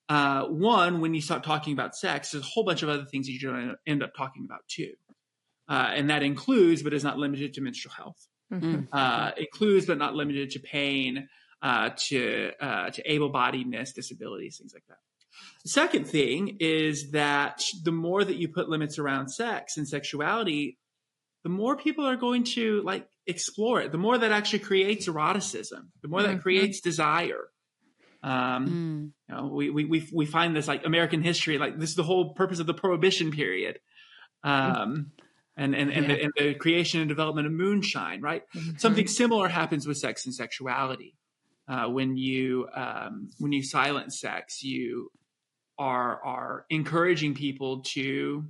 [0.09, 3.27] uh, one, when you stop talking about sex, there's a whole bunch of other things
[3.27, 4.93] that you don't end up talking about too.
[5.68, 8.29] Uh, and that includes, but is not limited to menstrual health.
[8.53, 8.85] Mm-hmm.
[8.93, 11.29] Uh, includes, but not limited to pain,
[11.63, 14.99] uh, to uh, to able-bodiedness, disabilities, things like that.
[15.65, 20.79] The second thing is that the more that you put limits around sex and sexuality,
[21.43, 23.93] the more people are going to like explore it.
[23.93, 25.91] The more that actually creates eroticism.
[26.03, 26.43] The more that Mhm.
[26.43, 27.49] creates desire.
[28.23, 29.13] Um, Mm.
[29.29, 32.03] you know, we, we we we find this like American history, like this is the
[32.03, 33.79] whole purpose of the Prohibition period,
[34.43, 35.13] um,
[35.57, 38.21] and and and, the, and the creation and development of moonshine.
[38.23, 38.43] Right,
[38.79, 41.15] something similar happens with sex and sexuality.
[41.69, 45.11] Uh, when you um, when you silence sex, you
[45.79, 48.45] are are encouraging people to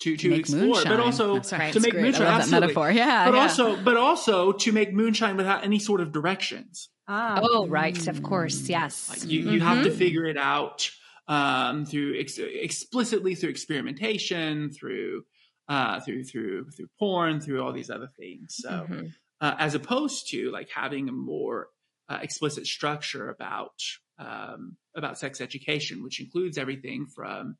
[0.00, 0.84] to to Make explore, moonshine.
[0.84, 1.72] but also right.
[1.72, 2.00] to make great.
[2.00, 2.24] I moonshine.
[2.24, 2.60] love that absolutely.
[2.68, 2.90] metaphor.
[2.90, 3.40] Yeah, but yeah.
[3.42, 6.88] also but also to make moonshine without any sort of directions.
[7.08, 7.40] Ah.
[7.42, 8.08] Oh, right.
[8.08, 8.68] Of course.
[8.68, 9.08] Yes.
[9.10, 9.98] Like you, you have to Mm-hmm.
[9.98, 10.90] figure it out
[11.28, 15.24] um, through ex- explicitly through experimentation, through
[15.68, 18.56] uh, through through through porn, through all these other things.
[18.58, 19.12] So, Mhm.
[19.40, 21.68] uh, as opposed to like having a more
[22.08, 23.72] uh, explicit structure about
[24.18, 27.56] um, about sex education, which includes everything from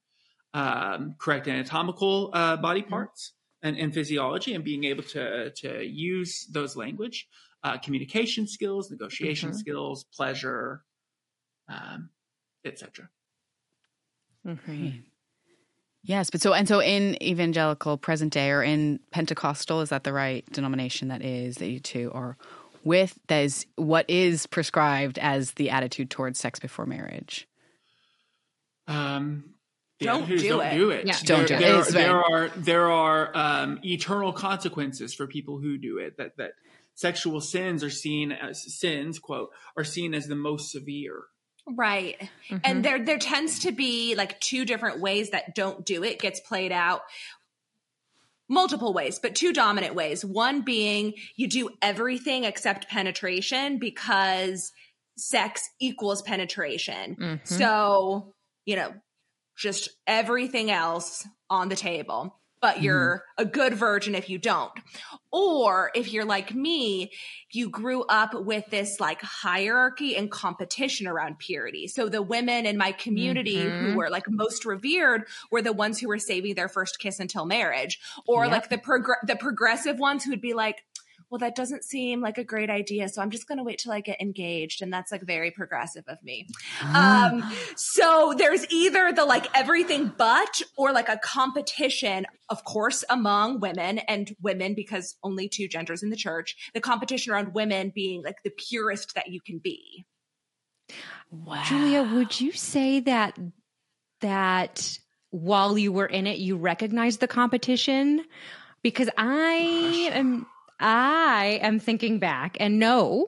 [0.54, 3.32] um, correct anatomical uh, body parts
[3.62, 7.28] and, and physiology, and being able to to use those language,
[7.62, 9.56] uh, communication skills, negotiation Mhm.
[9.56, 10.82] skills, pleasure,
[11.68, 12.10] um,
[12.64, 13.10] etc.
[14.46, 15.02] Mhm.
[16.02, 20.12] Yes, but so and so in evangelical present day or in Pentecostal, is that the
[20.12, 22.36] right denomination that is that you two are
[22.86, 23.18] with?
[23.26, 27.46] That is what is prescribed as the attitude towards sex before marriage.
[28.88, 29.54] Um,
[29.98, 30.74] the Don't do don't it.
[30.74, 31.06] do it.
[31.06, 31.18] Yeah.
[31.24, 31.88] Don't there, do it.
[31.88, 36.18] There, there are there are um, eternal consequences for people who do it.
[36.18, 36.52] That that
[36.94, 41.24] sexual sins are seen as sins quote are seen as the most severe.
[41.68, 42.30] Right.
[42.48, 42.60] Mhm.
[42.62, 46.40] And there there tends to be like two different ways that don't do it gets
[46.40, 47.02] played out.
[48.48, 50.24] Multiple ways, but two dominant ways.
[50.24, 54.72] One being you do everything except penetration because
[55.18, 57.16] sex equals penetration.
[57.16, 57.46] Mhm.
[57.46, 58.34] So,
[58.64, 58.94] you know,
[59.56, 64.72] just everything else on the table, but you're a good virgin if you don't.
[65.30, 67.10] Or if you're like me,
[67.50, 71.88] you grew up with this like hierarchy and competition around purity.
[71.88, 73.94] So the women in my community who Mhm.
[73.96, 77.98] were like most revered were the ones who were saving their first kiss until marriage,
[78.26, 78.52] or Yep.
[78.52, 80.85] like the progr- the progressive ones who would be like,
[81.30, 83.08] well, that doesn't seem like a great idea.
[83.08, 84.80] So I'm just going to wait till I get engaged.
[84.80, 86.46] And that's like very progressive of me.
[86.94, 87.42] Um,
[87.74, 93.98] so there's either the like everything but or like a competition, of course, among women
[93.98, 98.42] and women because only two genders in the church, the competition around women being like
[98.44, 100.06] the purest that you can be.
[101.30, 101.62] Wow.
[101.66, 103.36] Julia, would you say that
[104.20, 104.98] that
[105.30, 108.24] while you were in it, you recognized the competition?
[108.82, 110.46] Because I am
[110.78, 113.26] I am thinking back and know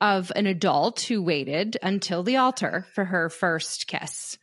[0.00, 4.38] of an adult who waited until the altar for her first kiss.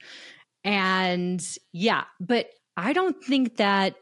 [0.63, 3.95] And yeah, but I don't think that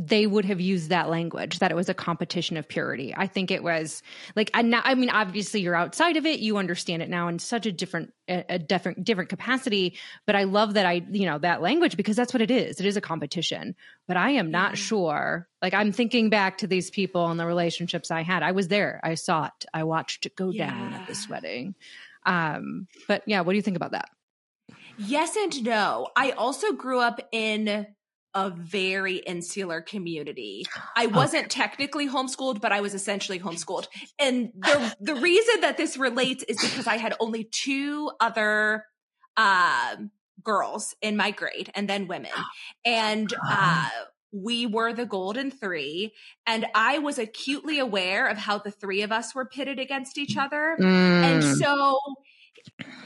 [0.00, 3.12] they would have used that language that it was a competition of purity.
[3.16, 4.00] I think it was
[4.36, 7.40] like I, now, I mean obviously you're outside of it, you understand it now in
[7.40, 11.62] such a different a different different capacity, but I love that I you know that
[11.62, 12.78] language because that's what it is.
[12.78, 13.74] It is a competition.
[14.06, 14.76] But I am not mm-hmm.
[14.76, 15.48] sure.
[15.60, 18.44] Like I'm thinking back to these people and the relationships I had.
[18.44, 19.00] I was there.
[19.02, 19.64] I saw it.
[19.74, 20.70] I watched it go yeah.
[20.70, 21.74] down at this wedding.
[22.24, 24.10] Um but yeah, what do you think about that?
[24.96, 26.06] Yes and no.
[26.14, 27.86] I also grew up in
[28.34, 30.64] a very insular community.
[30.96, 31.60] I wasn't okay.
[31.60, 33.88] technically homeschooled, but I was essentially homeschooled.
[34.18, 38.84] And the the reason that this relates is because I had only two other
[39.36, 39.96] uh,
[40.42, 42.30] girls in my grade and then women.
[42.84, 43.88] And uh,
[44.32, 46.12] we were the golden three.
[46.46, 50.36] And I was acutely aware of how the three of us were pitted against each
[50.36, 50.76] other.
[50.80, 51.22] Mm.
[51.22, 51.98] And so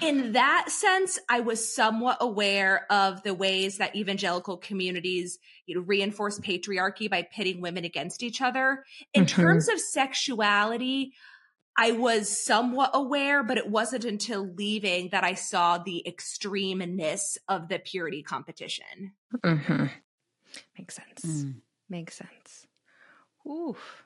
[0.01, 5.81] in that sense, I was somewhat aware of the ways that evangelical communities you know,
[5.83, 8.85] reinforce patriarchy by pitting women against each other.
[9.15, 9.43] In mm-hmm.
[9.43, 11.13] terms of sexuality,
[11.77, 17.69] I was somewhat aware, but it wasn't until leaving that I saw the extremeness of
[17.69, 19.13] the purity competition.
[19.39, 19.87] Mm-hmm.
[20.79, 21.25] Makes sense.
[21.25, 21.55] Mm.
[21.89, 22.67] Makes sense.
[23.49, 24.05] Oof.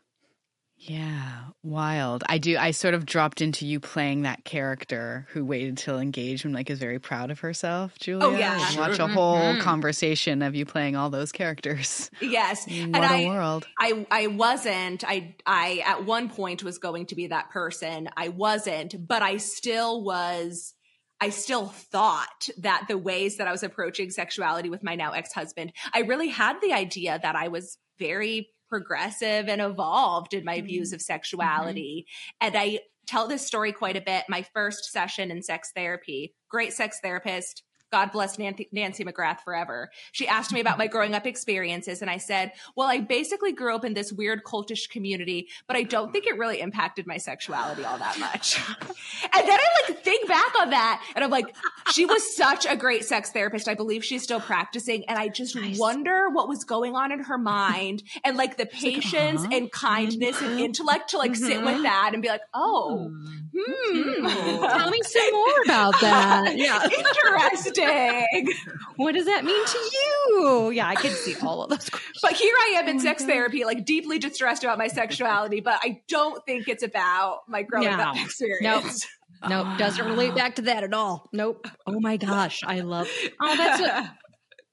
[0.89, 2.23] Yeah, wild.
[2.29, 2.57] I do.
[2.57, 6.79] I sort of dropped into you playing that character who waited till engagement, like is
[6.79, 8.25] very proud of herself, Julia.
[8.25, 8.89] Oh yeah, sure.
[8.89, 9.61] watch a whole mm-hmm.
[9.61, 12.11] conversation of you playing all those characters.
[12.21, 13.67] Yes, what and a I, world.
[13.79, 15.03] I I wasn't.
[15.05, 18.09] I I at one point was going to be that person.
[18.17, 20.75] I wasn't, but I still was.
[21.21, 25.33] I still thought that the ways that I was approaching sexuality with my now ex
[25.33, 30.59] husband, I really had the idea that I was very progressive and evolved in my
[30.59, 30.67] mm-hmm.
[30.67, 32.07] views of sexuality.
[32.07, 32.47] Mm-hmm.
[32.47, 34.25] And I tell this story quite a bit.
[34.29, 37.63] My first session in sex therapy, great sex therapist,
[37.93, 39.91] God bless Nancy, Nancy McGrath forever.
[40.13, 43.75] She asked me about my growing up experiences, and I said, Well, I basically grew
[43.75, 47.85] up in this weird cultish community, but I don't think it really impacted my sexuality
[47.85, 48.59] all that much.
[48.81, 51.55] and then I like think back on that, and I'm like,
[51.93, 53.69] She was such a great sex therapist.
[53.69, 55.79] I believe she's still practicing, and I just nice.
[55.79, 59.57] wonder what was going on in her mind and like the patience like, uh-huh.
[59.57, 60.61] and kindness and mm-hmm.
[60.61, 61.45] intellect to like mm-hmm.
[61.47, 61.83] sit with mm-hmm.
[61.83, 63.11] that and be like, Oh,
[63.57, 64.27] hmm.
[64.27, 66.57] Tell me some more about that.
[66.57, 66.83] yeah.
[66.85, 68.49] Interesting interesting.
[68.97, 70.71] what does that mean to you?
[70.71, 72.19] Yeah, I can see all of those questions.
[72.23, 73.29] But here I am in oh sex God.
[73.29, 77.89] therapy, like deeply distressed about my sexuality, but I don't think it's about my growing
[77.89, 78.03] no.
[78.03, 78.63] up experience.
[78.63, 78.85] Nope.
[79.49, 79.79] Nope.
[79.79, 81.29] Doesn't relate back to that at all.
[81.33, 81.67] Nope.
[81.87, 82.61] Oh my gosh.
[82.65, 83.09] I love
[83.41, 84.17] Oh, that's a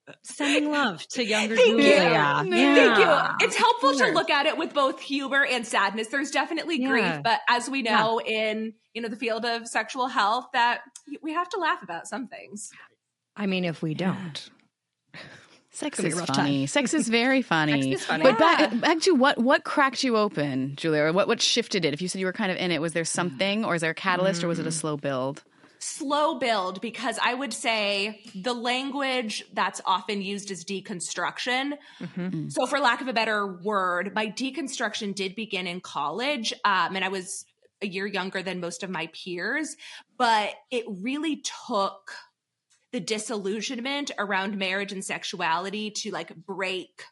[0.24, 1.86] sending love to younger Thank Julia.
[1.86, 2.01] You.
[2.01, 2.43] Yeah.
[2.43, 3.47] Thank you.
[3.47, 6.07] It's helpful to look at it with both humor and sadness.
[6.07, 6.89] There's definitely yeah.
[6.89, 8.51] grief, but as we know yeah.
[8.51, 10.82] in you know the field of sexual health, that
[11.22, 12.70] we have to laugh about some things.
[13.36, 14.49] I mean, if we don't.
[15.74, 16.59] Sex is funny.
[16.61, 16.67] Time.
[16.67, 17.93] Sex is very funny.
[17.93, 18.24] Is funny.
[18.24, 18.67] But yeah.
[18.67, 21.05] back, back to what what cracked you open, Julia?
[21.05, 21.95] Or what what shifted it?
[21.95, 23.89] If you said you were kind of in it, was there something, or is there
[23.89, 24.43] a catalyst, mm.
[24.45, 24.74] or was it a mm.
[24.74, 25.43] slow build?
[25.80, 31.74] Slow build, because I would say the language that's often used is deconstruction.
[31.99, 32.21] Mm-hmm.
[32.21, 32.51] Mm.
[32.51, 37.03] So, for lack of a better word, my deconstruction did begin in college, um, and
[37.03, 37.45] I was
[37.82, 39.76] a year younger than most of my peers,
[40.17, 42.11] but it really took
[42.94, 47.04] the disillusionment around marriage and sexuality to like break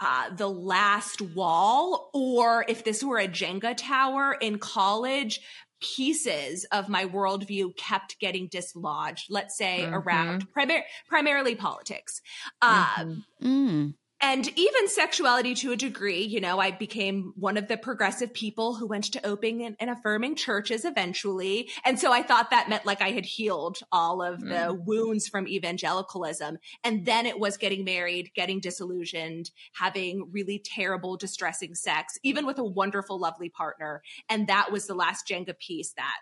[0.00, 5.40] uh, the last wall, or if this were a Jenga tower in college,
[5.80, 9.94] pieces of my worldview kept getting dislodged, let's say mm-hmm.
[9.94, 12.20] around primar- primarily politics.
[12.62, 13.46] Um, mm-hmm.
[13.48, 18.34] mm and even sexuality to a degree, you know, I became one of the progressive
[18.34, 21.70] people who went to opening and, and, affirming churches eventually.
[21.84, 24.48] And so I thought that meant like I had healed all of mm.
[24.48, 26.58] the wounds from evangelicalism.
[26.82, 32.58] And then it was getting married, getting disillusioned, having really terrible, distressing sex, even with
[32.58, 34.02] a wonderful, lovely partner.
[34.28, 36.18] And that was the last Jenga piece that,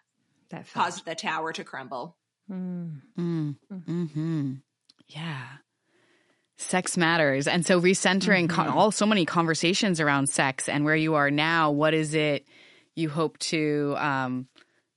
[0.51, 2.17] that caused the tower to crumble.
[2.51, 3.01] Mm.
[3.19, 3.57] Mm.
[3.73, 4.53] Mm-hmm.
[5.09, 5.47] Yeah.
[6.59, 7.47] Sex matters.
[7.47, 8.71] And so recentering Mm-hmm.
[8.71, 12.47] co- all so many conversations around sex and where you are now, what is it
[12.95, 14.49] you hope to um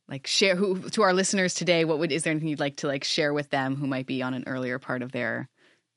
[0.08, 2.88] like share who to our listeners today, what would is there anything you'd like to
[2.88, 5.50] like share with them who might be on an earlier part of their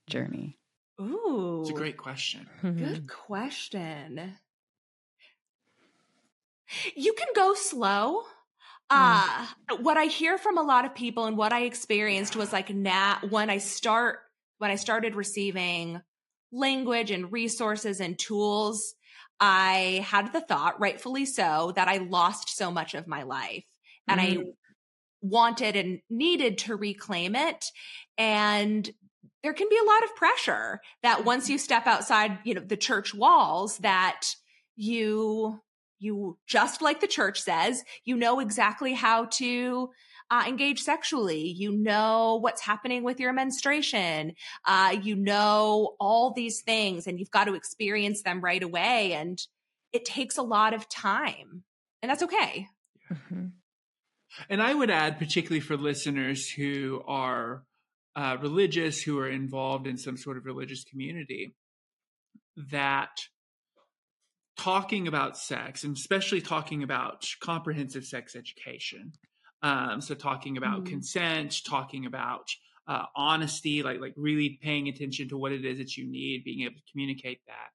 [0.08, 0.58] journey?
[1.00, 1.60] Ooh.
[1.62, 2.46] It's a great question.
[2.62, 4.34] Good question.
[6.94, 8.22] You can go slow.
[8.90, 9.46] Uh,
[9.80, 13.18] what I hear from a lot of people and what I experienced was like now
[13.30, 14.18] when I start
[14.62, 16.00] when I started receiving
[16.52, 18.94] language and resources and tools,
[19.40, 23.64] I had the thought, rightfully so, that I lost so much of my life
[24.06, 24.44] and I mm.
[25.20, 27.72] wanted and needed to reclaim it.
[28.16, 28.88] And
[29.42, 32.76] there can be a lot of pressure that once you step outside, you know, the
[32.76, 34.28] church walls that
[34.76, 35.60] you
[35.98, 39.90] you just like the church says, you know exactly how to
[40.32, 41.46] uh, engage sexually.
[41.46, 44.32] You know what's happening with your menstruation.
[44.64, 49.12] Uh, you know all these things, and you've got to experience them right away.
[49.12, 49.38] And
[49.92, 51.64] it takes a lot of time,
[52.00, 52.66] and that's okay.
[53.10, 53.52] Mhm.
[54.48, 57.64] And I would add, particularly for listeners who are
[58.16, 61.54] uh, religious, who are involved in some sort of religious community,
[62.70, 63.10] that
[64.56, 69.12] talking about sex, and especially talking about comprehensive sex education,
[69.62, 70.86] um, so talking about Mhm.
[70.86, 72.48] consent, talking about
[72.88, 76.62] uh, honesty, like like really paying attention to what it is that you need, being
[76.62, 77.70] able to communicate that.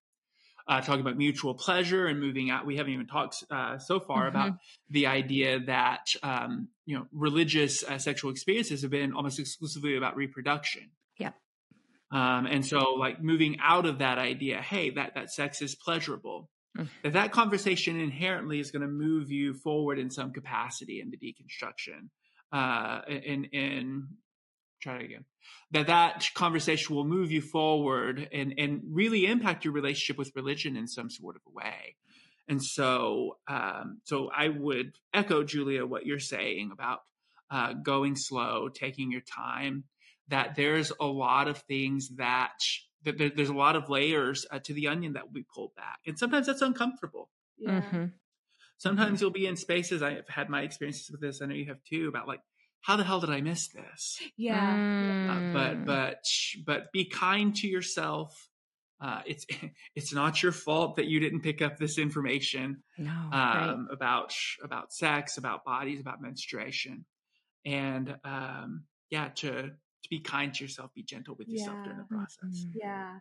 [0.68, 2.66] Uh, talking about mutual pleasure and moving out.
[2.66, 4.58] We haven't even talked uh, so far about
[4.90, 10.18] the idea that um, you know religious uh, sexual experiences have been almost exclusively about
[10.18, 10.92] reproduction.
[11.20, 11.36] Yep.
[12.12, 16.50] Um, and so, like moving out of that idea, hey, that that sex is pleasurable.
[16.76, 16.90] Mm.
[17.04, 21.18] That that conversation inherently is going to move you forward in some capacity in the
[21.18, 22.10] deconstruction.
[22.52, 24.08] Uh, in in
[24.82, 25.26] try it again.
[25.72, 30.76] That that conversation will move you forward and and really impact your relationship with religion
[30.76, 31.96] in some sort of a way.
[32.50, 37.00] And so, um, so I would echo Julia what you're saying about
[37.52, 39.84] uh, going slow, taking your time.
[40.30, 42.60] That there's a lot of things that that
[43.12, 46.00] there, there's a lot of layers uh, to the onion that will be pulled back,
[46.06, 47.30] and sometimes that's uncomfortable.
[47.66, 48.14] Mhm.
[48.78, 50.04] Sometimes you'll be in spaces.
[50.04, 51.42] I've had my experiences with this.
[51.42, 52.08] I know you have too.
[52.08, 52.42] About like,
[52.82, 54.20] how the hell did I miss this?
[54.38, 54.74] Yeah.
[54.74, 55.54] Uh, Mm.
[55.54, 56.24] but but
[56.66, 58.50] but be kind to yourself.
[59.02, 59.46] Uh, it's
[59.96, 63.70] it's not your fault that you didn't pick up this information no, right.
[63.70, 64.34] um, about
[64.64, 67.06] about sex, about bodies, about menstruation,
[67.66, 69.72] and um, yeah, to to
[70.10, 72.66] be kind to yourself, be gentle with yourself during the process.
[72.66, 72.72] Mhm.
[72.76, 73.20] Yeah.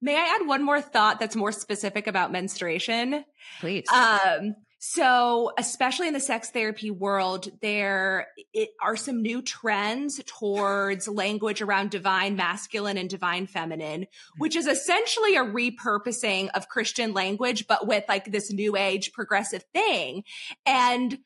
[0.00, 3.24] May I add one more thought that's more specific about menstruation?
[3.60, 3.88] Please.
[3.90, 11.06] Um, so especially in the sex therapy world, there it, are some new trends towards
[11.06, 14.08] language around divine masculine and divine feminine,
[14.38, 19.64] which is essentially a repurposing of Christian language, but with like this new age progressive
[19.72, 20.24] thing.
[20.66, 21.18] And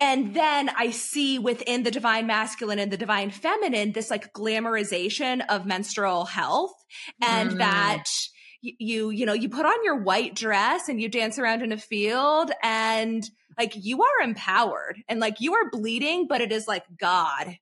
[0.00, 5.42] and then I see within the divine masculine and the divine feminine this like glamorization
[5.48, 6.72] of menstrual health
[7.22, 7.58] and Mm.
[7.58, 8.04] that
[8.62, 11.76] you you know you put on your white dress and you dance around in a
[11.76, 13.22] field and
[13.58, 17.56] like you are empowered and like you are bleeding but it is like god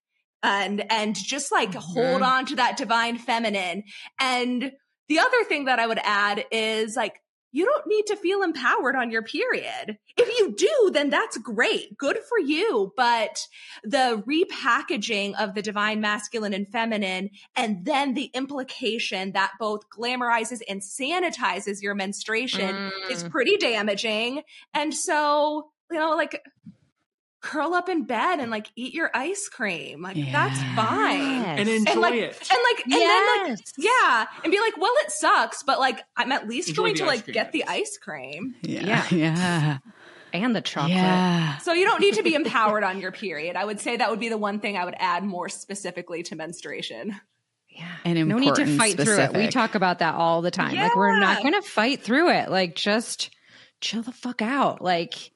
[0.44, 2.26] and and just like hold Mhm.
[2.26, 3.82] on to that divine feminine
[4.20, 4.70] and
[5.08, 7.18] the other thing that i would add is like
[7.52, 9.98] you don't need to feel empowered on your period.
[10.16, 11.96] If you do, then that's great.
[11.96, 12.92] Good for you.
[12.96, 13.46] But
[13.84, 20.60] the repackaging of the divine masculine and feminine, and then the implication that both glamorizes
[20.68, 23.30] and sanitizes your menstruation is Mm.
[23.30, 24.42] pretty damaging.
[24.74, 26.42] And so, you know, like
[27.42, 30.00] curl up in bed and like eat your ice cream.
[30.00, 30.76] Like that's Yeah.
[30.76, 31.20] fine.
[31.44, 31.80] And Yes.
[31.80, 32.48] enjoy like- it.
[32.50, 36.32] And like, and then like, yeah, and be like, well, it sucks, but like, I'm
[36.32, 38.54] at least Enjoy going to like cream, get the ice cream.
[38.62, 39.04] Yeah.
[39.10, 39.78] Yeah.
[40.32, 40.92] and the chocolate.
[40.92, 41.58] Yeah.
[41.58, 43.56] So you don't need to be empowered on your period.
[43.56, 46.36] I would say that would be the one thing I would add more specifically to
[46.36, 47.14] menstruation.
[47.68, 47.88] Yeah.
[48.04, 49.32] And no need to important, fight through it.
[49.34, 50.74] We talk about that all the time.
[50.74, 52.50] Like we're not going to fight through it.
[52.50, 53.30] Like just
[53.80, 54.80] chill the fuck out.
[54.80, 55.32] Like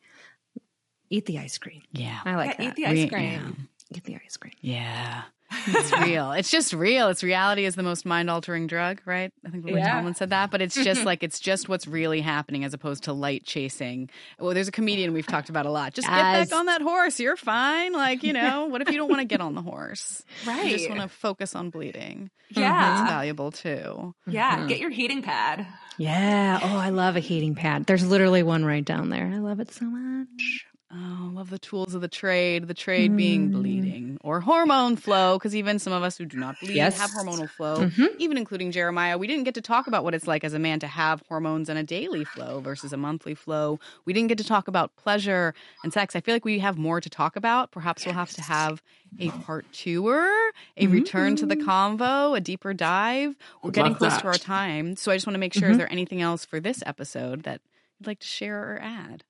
[1.11, 1.82] eat the ice cream.
[1.92, 2.18] Yeah.
[2.24, 2.68] I like yeah, that.
[2.70, 3.68] eat the ice Re- cream.
[3.94, 4.54] eat the ice cream.
[4.61, 5.22] Yeah.
[5.68, 6.32] It's real.
[6.32, 7.09] It's just real.
[7.09, 9.32] It's reality is the most mind altering drug, right?
[9.46, 9.92] I think Lily Yeah.
[9.94, 13.12] Tomlin said that, but it's just like it's just what's really happening as opposed to
[13.12, 14.11] light chasing.
[14.40, 15.94] Well, there's a comedian we've talked about a lot.
[15.94, 16.48] Just get Yes.
[16.50, 17.20] back on that horse.
[17.20, 17.92] You're fine.
[17.92, 20.24] Like, you know, what if you don't want to get on the horse?
[20.44, 20.64] Right.
[20.66, 22.30] You just want to focus on bleeding.
[22.50, 23.07] It's Yeah.
[23.07, 24.14] valuable too.
[24.26, 24.59] Yeah.
[24.59, 24.68] Mhm.
[24.68, 25.64] Get your heating pad.
[25.96, 26.59] Yeah.
[26.61, 27.86] Oh, I love a heating pad.
[27.86, 29.26] There's literally one right down there.
[29.32, 30.66] I love it so much.
[30.93, 32.68] Oh, love the tools of the trade.
[32.68, 33.53] The trade being mm.
[33.55, 36.97] bleeding or hormone flow, because even some of us who do not bleed Yes.
[37.01, 38.16] have hormonal flow, Mhm.
[38.18, 39.18] even including Jeremiah.
[39.18, 41.68] We didn't get to talk about what it's like as a man to have hormones
[41.68, 43.80] and a daily flow versus a monthly flow.
[44.05, 46.14] We didn't get to talk about pleasure and sex.
[46.14, 47.72] I feel like we have more to talk about.
[47.72, 48.80] Perhaps we'll have to have
[49.18, 51.68] a part twoer, a return to the mm-hmm.
[51.68, 53.34] convo, a deeper dive.
[53.61, 54.20] We're Would getting close that.
[54.20, 54.95] to our time.
[54.95, 55.78] So I just want to make sure, is mm-hmm.
[55.78, 57.61] there anything else for this episode that
[57.99, 59.24] you'd like to share or add?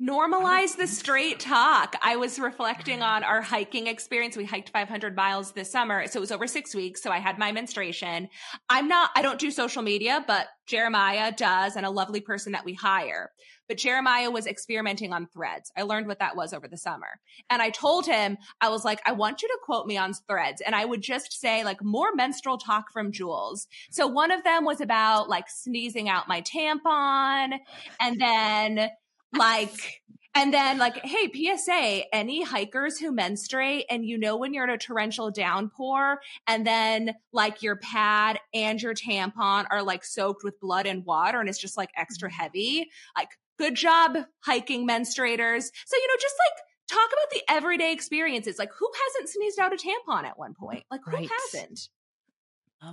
[0.00, 0.86] Normalize the oh.
[0.86, 1.96] straight talk.
[2.02, 4.36] I was reflecting on our hiking experience.
[4.36, 6.06] We hiked 500 miles this summer.
[6.06, 7.02] So it was over six weeks.
[7.02, 8.28] So I had my menstruation.
[8.68, 12.66] I'm not, I don't do social media, but Jeremiah does and a lovely person that
[12.66, 13.30] we hire.
[13.68, 15.72] But Jeremiah was experimenting on threads.
[15.74, 17.18] I learned what that was over the summer.
[17.48, 20.60] And I told him, I was like, I want you to quote me on threads.
[20.60, 23.66] And I would just say like more menstrual talk from Jules.
[23.90, 27.58] So one of them was about like sneezing out my tampon.
[27.98, 28.90] And then
[29.38, 30.02] like
[30.34, 34.70] and then like hey psa any hikers who menstruate and you know when you're in
[34.70, 40.60] a torrential downpour and then like your pad and your tampon are like soaked with
[40.60, 42.42] blood and water and it's just like extra mm-hmm.
[42.42, 45.70] heavy like good job hiking menstruators.
[45.86, 48.58] So you know just like talk about the everyday experiences.
[48.58, 50.84] Like who hasn't sneezed out a tampon at one point?
[50.90, 51.30] Like who Right.
[51.52, 51.88] hasn't?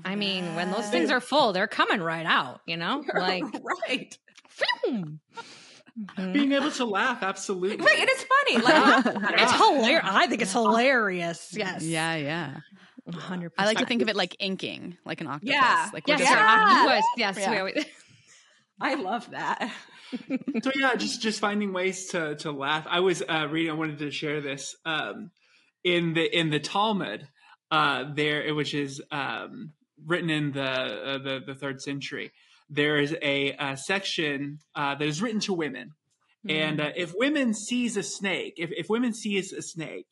[0.05, 3.03] I mean, when those things are full, they're coming right out, you know?
[3.13, 3.43] Like,
[3.87, 4.17] right.
[4.47, 5.19] Phew.
[5.99, 6.33] Mhm.
[6.33, 7.85] Being able to laugh, absolutely.
[7.85, 9.05] right and it's funny like
[9.39, 10.03] it's hilarious.
[10.03, 11.53] I think it's hilarious.
[11.55, 11.83] Yes.
[11.83, 12.57] Yeah, yeah.
[13.09, 13.51] 100%.
[13.57, 15.53] I like to think of it like inking, like an octopus.
[15.53, 15.89] Yeah.
[15.93, 16.31] Like we're Yes, just.
[16.31, 16.65] Yeah.
[16.67, 17.05] Octopus.
[17.17, 17.37] Yes.
[17.37, 17.63] Yeah.
[17.63, 17.85] we- we-
[18.81, 19.71] i love that
[20.61, 22.85] so yeah, just just finding ways to to laugh.
[22.89, 23.71] I was uh, reading.
[23.71, 25.31] I wanted to share this um,
[25.83, 27.27] in the in the Talmud.
[27.71, 29.71] Uh, there, which is um,
[30.05, 32.31] written in the, uh, the the third century.
[32.69, 35.91] There is a, uh section uh, that is written to women,
[36.47, 40.07] and uh, if women sees a snake, if if women sees a snake,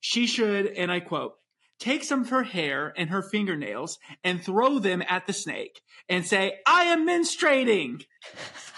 [0.00, 1.34] she should, and I quote.
[1.78, 5.80] Take some of her hair and her fingernails and throw them at the snake
[6.10, 8.04] and say, I am menstruating.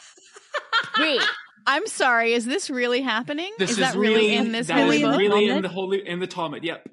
[1.00, 1.20] Wait,
[1.66, 2.32] I'm sorry.
[2.32, 3.52] Is this really happening?
[3.58, 5.18] This is is, that really in this is book?
[5.18, 6.64] really in the holy in the Talmud.
[6.64, 6.88] Yep.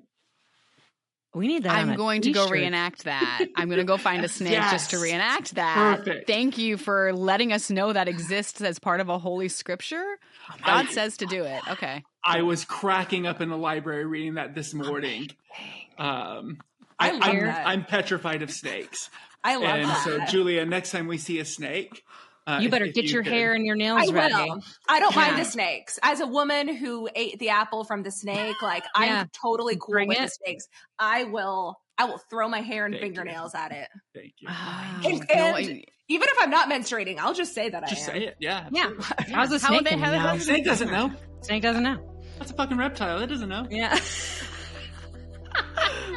[1.33, 1.75] We need that.
[1.75, 2.53] I'm going to go t-shirt.
[2.53, 3.45] reenact that.
[3.55, 5.99] I'm going to go find a snake just to reenact that.
[5.99, 6.27] Perfect.
[6.27, 10.17] Thank you for letting us know that exists as part of a holy scripture.
[10.65, 11.61] God I- says to do it.
[11.69, 12.03] Okay.
[12.23, 15.29] I was cracking up in the library reading that this morning.
[15.97, 16.57] Um,
[16.99, 17.67] I, I I'm, that.
[17.67, 19.09] I'm petrified of snakes,
[19.43, 19.79] i love that.
[19.79, 22.03] and that so Julia, next time we see a snake,
[22.47, 24.33] uh, You better if get you your could- hair and your I nails ready.
[24.33, 24.61] will.
[24.87, 25.99] I don't mind the snakes.
[26.03, 29.21] As a woman who ate the apple from the snake, like Yeah.
[29.21, 30.21] I'm totally cool Bring with it.
[30.21, 30.67] the snakes.
[30.97, 31.79] I will.
[31.97, 33.07] I will throw my hair and Thank you.
[33.09, 33.87] fingernails at it.
[34.15, 34.47] Thank you.
[34.47, 35.01] Wow.
[35.03, 38.09] And, You know, and I- even if I'm not menstruating, I'll just say that Just
[38.09, 38.19] I am.
[38.21, 38.37] say it.
[38.39, 38.67] Yeah.
[38.71, 38.89] Yeah.
[39.31, 39.71] How's the snake?
[39.81, 40.39] would they- gonna how- how- know?
[40.39, 41.11] Snake doesn't know.
[41.41, 41.97] Snake doesn't know.
[42.39, 43.19] That's a fucking reptile.
[43.19, 43.67] That doesn't know.
[43.69, 43.99] Yeah.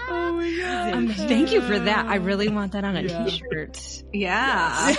[0.09, 0.93] Oh my god.
[0.95, 2.07] Um, thank you for that.
[2.07, 3.27] I really want that on a Yeah.
[3.29, 4.03] shirt.
[4.13, 4.95] Yeah.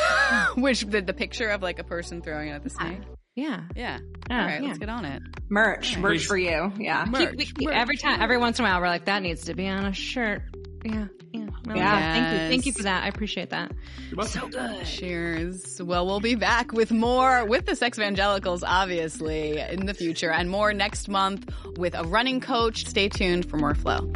[0.55, 2.99] Which the, the picture of like a person throwing it at the snake.
[3.35, 3.61] Yeah.
[3.75, 3.99] Yeah.
[4.29, 4.67] Yeah, All right, yeah.
[4.67, 5.21] let's get on it.
[5.49, 6.71] merch, merch for you.
[6.77, 7.05] Yeah.
[7.05, 7.37] Merch.
[7.37, 9.67] Keep- we- every time, every once in a while, we're like, that needs to be
[9.67, 10.43] on a shirt.
[10.85, 11.07] Yeah.
[11.31, 11.47] Yeah.
[11.65, 11.99] I like Yeah.
[11.99, 12.13] that.
[12.13, 12.49] Thank you.
[12.49, 13.03] Thank you for that.
[13.03, 13.71] I appreciate that.
[14.09, 14.85] You're welcome.
[14.85, 15.81] Cheers.
[15.81, 20.73] Well, we'll be back with more with the Sexvangelicals, obviously, in the future, and more
[20.73, 22.85] next month with a running coach.
[22.85, 24.11] Stay tuned for more Flow.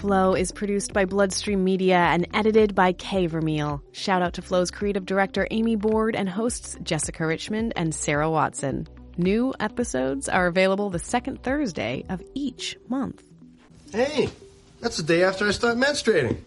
[0.00, 3.82] Flow is produced by BloodStream Media and edited by Kay Vermeil.
[3.92, 8.88] Shout out to Flow's creative director Amy Board and hosts Jessica Richmond and Sarah Watson.
[9.18, 13.22] New episodes are available the second Thursday of each month.
[13.92, 14.30] Hey,
[14.80, 16.44] that's the day after I start menstruating.